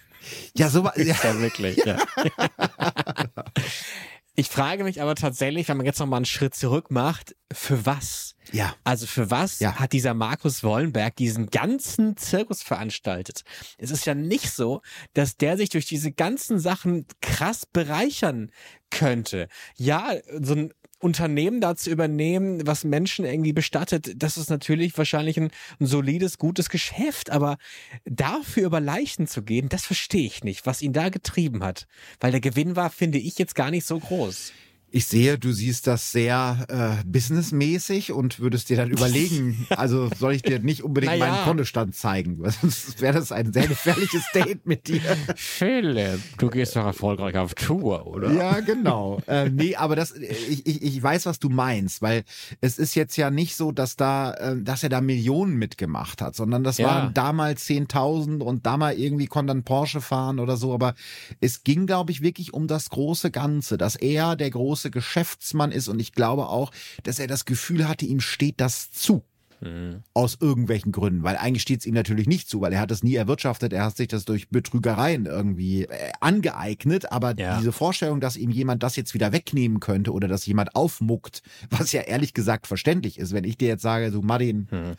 [0.56, 1.14] Ja, so war ja.
[1.22, 1.76] ja wirklich.
[1.84, 1.98] Ja.
[4.36, 7.86] Ich frage mich aber tatsächlich, wenn man jetzt noch mal einen Schritt zurück macht, für
[7.86, 8.34] was?
[8.50, 8.74] Ja.
[8.82, 9.76] Also für was ja.
[9.76, 13.44] hat dieser Markus Wollenberg diesen ganzen Zirkus veranstaltet?
[13.78, 14.82] Es ist ja nicht so,
[15.12, 18.50] dass der sich durch diese ganzen Sachen krass bereichern
[18.90, 19.46] könnte.
[19.76, 20.74] Ja, so ein
[21.04, 26.38] Unternehmen da zu übernehmen, was Menschen irgendwie bestattet, das ist natürlich wahrscheinlich ein, ein solides,
[26.38, 27.58] gutes Geschäft, aber
[28.06, 31.86] dafür über Leichen zu gehen, das verstehe ich nicht, was ihn da getrieben hat.
[32.20, 34.52] Weil der Gewinn war, finde ich, jetzt gar nicht so groß.
[34.96, 40.34] Ich sehe, du siehst das sehr äh, businessmäßig und würdest dir dann überlegen, also soll
[40.34, 41.32] ich dir nicht unbedingt naja.
[41.32, 45.00] meinen Kontostand zeigen, weil sonst wäre das ein sehr gefährliches Date mit dir.
[45.34, 48.30] Philipp, du gehst doch erfolgreich auf Tour, oder?
[48.30, 49.20] Ja, genau.
[49.26, 52.22] äh, nee, aber das, ich, ich, ich weiß, was du meinst, weil
[52.60, 56.36] es ist jetzt ja nicht so, dass da, äh, dass er da Millionen mitgemacht hat,
[56.36, 56.86] sondern das ja.
[56.86, 60.94] waren damals 10.000 und da mal irgendwie konnte dann Porsche fahren oder so, aber
[61.40, 65.72] es ging, glaube ich, wirklich um das große Ganze, dass er der große große Geschäftsmann
[65.72, 66.70] ist und ich glaube auch,
[67.02, 69.22] dass er das Gefühl hatte, ihm steht das zu.
[69.60, 70.02] Mhm.
[70.12, 73.02] Aus irgendwelchen Gründen, weil eigentlich steht es ihm natürlich nicht zu, weil er hat es
[73.02, 77.58] nie erwirtschaftet, er hat sich das durch Betrügereien irgendwie äh, angeeignet, aber ja.
[77.58, 81.92] diese Vorstellung, dass ihm jemand das jetzt wieder wegnehmen könnte oder dass jemand aufmuckt, was
[81.92, 84.96] ja ehrlich gesagt verständlich ist, wenn ich dir jetzt sage, so Martin, mhm.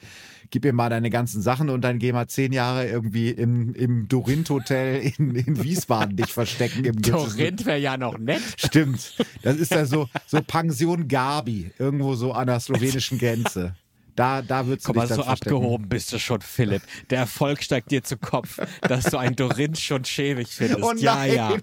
[0.49, 4.07] Gib mir mal deine ganzen Sachen und dann geh mal zehn Jahre irgendwie im, im
[4.07, 6.85] Dorint-Hotel in, in Wiesbaden dich verstecken.
[6.85, 8.41] Im Dorint wäre ja noch nett.
[8.57, 9.15] Stimmt.
[9.43, 13.76] Das ist ja so, so Pension Gabi, irgendwo so an der slowenischen Grenze.
[14.15, 15.55] Da, da wird's Komm mal, so verstecken.
[15.55, 16.81] abgehoben bist du schon, Philipp.
[17.09, 20.83] Der Erfolg steigt dir zu Kopf, dass du ein Dorinth schon schäbig findest.
[20.83, 21.57] Oh ja, ja.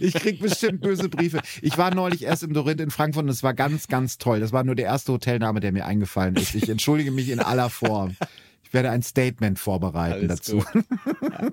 [0.00, 1.40] Ich krieg bestimmt böse Briefe.
[1.62, 4.40] Ich war neulich erst im Dorinth in Frankfurt und es war ganz, ganz toll.
[4.40, 6.54] Das war nur der erste Hotelname, der mir eingefallen ist.
[6.54, 8.16] Ich entschuldige mich in aller Form.
[8.62, 10.64] Ich werde ein Statement vorbereiten Alles dazu.
[11.22, 11.50] Ja.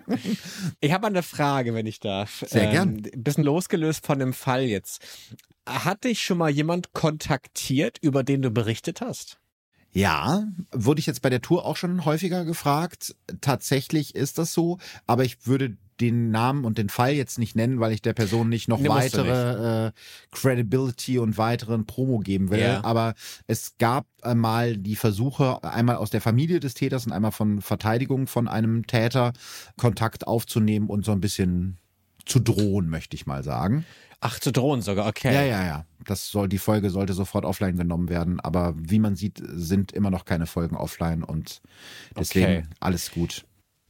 [0.79, 2.43] Ich habe eine Frage, wenn ich darf.
[2.47, 2.89] Sehr gern.
[2.89, 4.99] Ein ähm, bisschen losgelöst von dem Fall jetzt.
[5.67, 9.39] Hat dich schon mal jemand kontaktiert, über den du berichtet hast?
[9.93, 13.15] Ja, wurde ich jetzt bei der Tour auch schon häufiger gefragt.
[13.41, 17.79] Tatsächlich ist das so, aber ich würde den Namen und den Fall jetzt nicht nennen,
[17.79, 19.95] weil ich der Person nicht noch nee, weitere nicht.
[19.95, 19.99] Äh,
[20.31, 22.59] Credibility und weiteren Promo geben will.
[22.59, 22.83] Ja.
[22.83, 23.13] Aber
[23.47, 28.27] es gab mal die Versuche, einmal aus der Familie des Täters und einmal von Verteidigung
[28.27, 29.33] von einem Täter
[29.77, 31.77] Kontakt aufzunehmen und so ein bisschen
[32.25, 33.85] zu drohen, möchte ich mal sagen.
[34.19, 35.33] Ach, zu drohen sogar, okay.
[35.33, 35.85] Ja, ja, ja.
[36.05, 38.39] Das soll, die Folge sollte sofort offline genommen werden.
[38.39, 41.61] Aber wie man sieht, sind immer noch keine Folgen offline und
[42.17, 42.63] deswegen okay.
[42.79, 43.45] alles gut.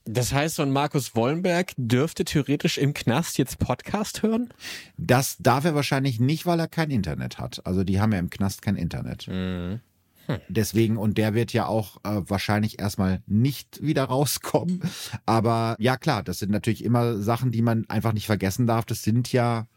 [0.06, 4.50] Das heißt, so ein Markus Wollenberg dürfte theoretisch im Knast jetzt Podcast hören?
[4.98, 7.66] Das darf er wahrscheinlich nicht, weil er kein Internet hat.
[7.66, 9.28] Also die haben ja im Knast kein Internet.
[9.28, 9.80] Mhm.
[10.28, 10.40] Hm.
[10.48, 14.82] Deswegen, und der wird ja auch äh, wahrscheinlich erstmal nicht wieder rauskommen.
[15.26, 18.86] Aber ja, klar, das sind natürlich immer Sachen, die man einfach nicht vergessen darf.
[18.86, 19.68] Das sind ja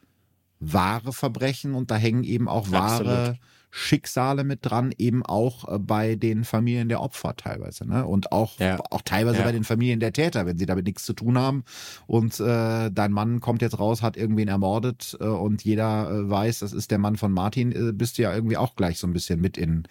[0.61, 3.41] wahre Verbrechen und da hängen eben auch wahre Absolut.
[3.79, 8.07] Schicksale mit dran, eben auch äh, bei den Familien der Opfer teilweise, ne?
[8.07, 8.79] Und auch, ja.
[8.91, 9.45] auch teilweise ja.
[9.45, 11.63] bei den Familien der Täter, wenn sie damit nichts zu tun haben.
[12.07, 16.61] Und äh, dein Mann kommt jetzt raus, hat irgendwen ermordet äh, und jeder äh, weiß,
[16.61, 19.13] das ist der Mann von Martin, äh, bist du ja irgendwie auch gleich so ein
[19.13, 19.83] bisschen mit in,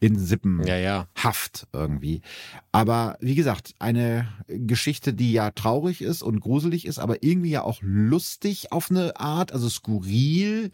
[0.00, 1.06] in Sippenhaft ja, ja.
[1.72, 2.20] irgendwie.
[2.72, 7.62] Aber wie gesagt, eine Geschichte, die ja traurig ist und gruselig ist, aber irgendwie ja
[7.62, 10.70] auch lustig auf eine Art, also skurril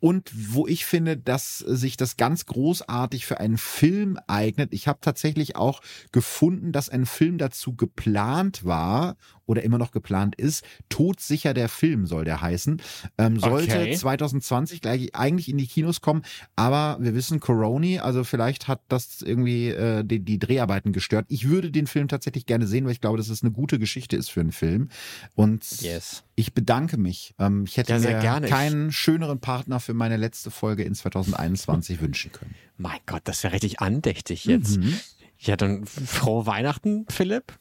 [0.00, 4.72] und wo ich finde, dass sich das ganz großartig für einen Film eignet.
[4.72, 5.80] Ich habe tatsächlich auch
[6.12, 9.16] gefunden, dass ein Film dazu geplant war
[9.48, 10.62] oder immer noch geplant ist.
[10.88, 12.80] Todsicher der Film soll der heißen.
[13.16, 13.96] Ähm, sollte okay.
[13.96, 16.22] 2020 gleich eigentlich in die Kinos kommen,
[16.54, 21.26] aber wir wissen Corona, also vielleicht hat das irgendwie äh, die, die Dreharbeiten gestört.
[21.28, 24.16] Ich würde den Film tatsächlich gerne sehen, weil ich glaube, dass es eine gute Geschichte
[24.16, 24.90] ist für einen Film.
[25.34, 26.24] Und yes.
[26.34, 27.34] ich bedanke mich.
[27.38, 32.30] Ähm, ich hätte ja, mir keinen schöneren Partner für meine letzte Folge in 2021 wünschen
[32.30, 32.54] können.
[32.76, 34.76] Mein Gott, das ja richtig andächtig jetzt.
[34.76, 35.00] Mhm.
[35.38, 37.58] Ja, dann frohe Weihnachten, Philipp.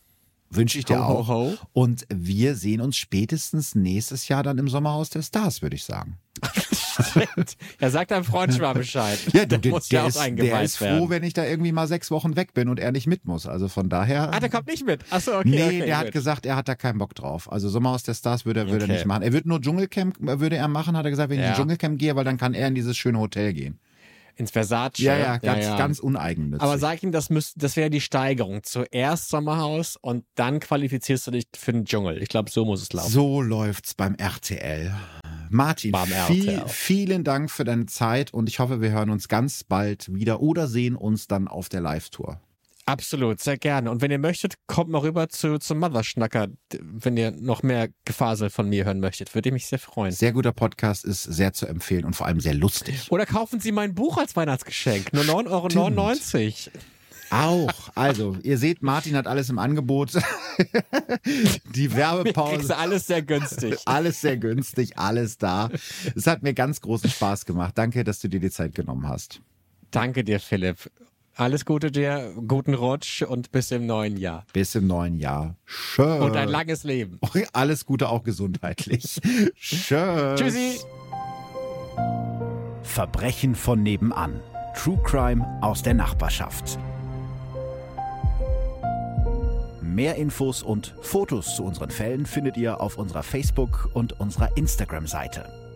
[0.50, 1.28] Wünsche ich dir ho, auch.
[1.28, 1.58] Ho, ho.
[1.74, 6.18] Und wir sehen uns spätestens nächstes Jahr dann im Sommerhaus der Stars, würde ich sagen.
[7.80, 9.20] er sagt deinem Freund schon mal Bescheid.
[9.34, 11.88] Ja, der, der, muss der, auch ist, der ist froh, wenn ich da irgendwie mal
[11.88, 13.48] sechs Wochen weg bin und er nicht mit muss.
[13.48, 14.34] Also von daher.
[14.34, 15.04] Ah, der kommt nicht mit.
[15.10, 15.50] Achso, okay.
[15.50, 17.52] Nee, okay, der hat gesagt, er hat da keinen Bock drauf.
[17.52, 18.94] Also Sommerhaus der Stars würde, er würde okay.
[18.94, 19.24] nicht machen.
[19.24, 21.46] Er würde nur Dschungelcamp, würde er machen, hat er gesagt, wenn ja.
[21.46, 23.80] ich in Dschungelcamp gehe, weil dann kann er in dieses schöne Hotel gehen.
[24.38, 25.00] Ins Versace.
[25.00, 25.78] Ja, ja, ganz, ja, ja.
[25.78, 26.62] ganz uneigennützig.
[26.62, 28.62] Aber sag ihm, das, müsst, das wäre die Steigerung.
[28.64, 32.22] Zuerst Sommerhaus und dann qualifizierst du dich für den Dschungel.
[32.22, 33.12] Ich glaube, so muss es laufen.
[33.12, 34.94] So läuft's beim RTL.
[35.50, 35.96] Martin,
[36.28, 40.42] viel, vielen Dank für deine Zeit und ich hoffe, wir hören uns ganz bald wieder
[40.42, 42.40] oder sehen uns dann auf der Live-Tour.
[42.88, 43.92] Absolut, sehr gerne.
[43.92, 46.48] Und wenn ihr möchtet, kommt mal rüber zu, zum Motherschnacker,
[46.80, 49.36] wenn ihr noch mehr Gefasel von mir hören möchtet.
[49.36, 50.14] Würde ich mich sehr freuen.
[50.14, 53.12] Sehr guter Podcast, ist sehr zu empfehlen und vor allem sehr lustig.
[53.12, 55.12] Oder kaufen Sie mein Buch als Weihnachtsgeschenk.
[55.12, 56.78] Nur 9,99 Euro.
[57.30, 57.90] Auch.
[57.94, 60.14] Also, ihr seht, Martin hat alles im Angebot.
[61.76, 62.78] Die Werbepause.
[62.78, 63.80] alles sehr günstig.
[63.84, 65.70] Alles sehr günstig, alles da.
[66.16, 67.78] Es hat mir ganz großen Spaß gemacht.
[67.78, 69.42] Danke, dass du dir die Zeit genommen hast.
[69.92, 70.90] Danke dir, Philipp.
[71.38, 74.44] Alles Gute dir, guten Rutsch und bis im neuen Jahr.
[74.54, 75.56] Bis im neuen Jahr.
[75.66, 76.20] Schön.
[76.24, 77.20] Und ein langes Leben.
[77.54, 79.20] Alles Gute auch gesundheitlich.
[79.56, 80.36] Schön.
[80.36, 80.80] Tschüssi.
[82.82, 84.42] Verbrechen von nebenan.
[84.76, 86.80] True Crime aus der Nachbarschaft.
[89.80, 95.67] Mehr Infos und Fotos zu unseren Fällen findet ihr auf unserer Facebook- und unserer Instagram-Seite.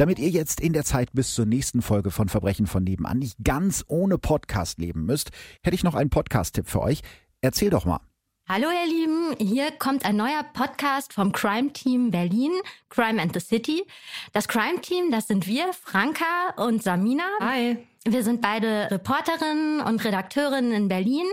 [0.00, 3.36] Damit ihr jetzt in der Zeit bis zur nächsten Folge von Verbrechen von nebenan nicht
[3.44, 5.28] ganz ohne Podcast leben müsst,
[5.62, 7.02] hätte ich noch einen Podcast-Tipp für euch.
[7.42, 8.00] Erzähl doch mal.
[8.48, 12.50] Hallo ihr Lieben, hier kommt ein neuer Podcast vom Crime Team Berlin,
[12.88, 13.84] Crime and the City.
[14.32, 17.24] Das Crime Team, das sind wir, Franka und Samina.
[17.38, 17.76] Hi.
[18.06, 21.26] Wir sind beide Reporterinnen und Redakteurinnen in Berlin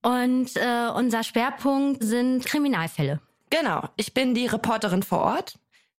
[0.00, 3.20] und äh, unser Schwerpunkt sind Kriminalfälle.
[3.50, 5.58] Genau, ich bin die Reporterin vor Ort.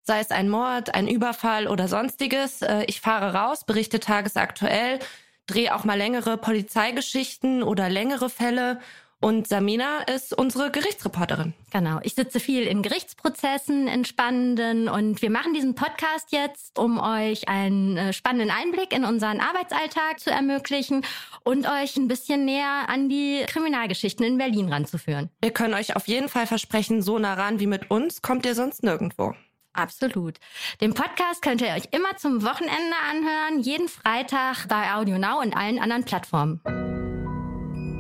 [0.10, 2.64] Sei es ein Mord, ein Überfall oder sonstiges.
[2.64, 4.98] Äh, ich fahre raus, berichte tagesaktuell,
[5.46, 8.80] drehe auch mal längere Polizeigeschichten oder längere Fälle
[9.22, 11.54] und Samina ist unsere Gerichtsreporterin.
[11.72, 12.00] Genau.
[12.02, 17.48] Ich sitze viel in Gerichtsprozessen, in spannenden und wir machen diesen Podcast jetzt, um euch
[17.48, 21.06] einen äh, spannenden Einblick in unseren Arbeitsalltag zu ermöglichen
[21.44, 25.30] und euch ein bisschen näher an die Kriminalgeschichten in Berlin ranzuführen.
[25.40, 28.56] Wir können euch auf jeden Fall versprechen, so nah ran wie mit uns kommt ihr
[28.56, 29.36] sonst nirgendwo.
[29.74, 30.38] Absolut.
[30.82, 35.56] Den Podcast könnt ihr euch immer zum Wochenende anhören, jeden Freitag bei Audio Now und
[35.56, 36.62] allen anderen Plattformen.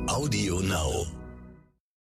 [0.08, 1.19] Audio Now.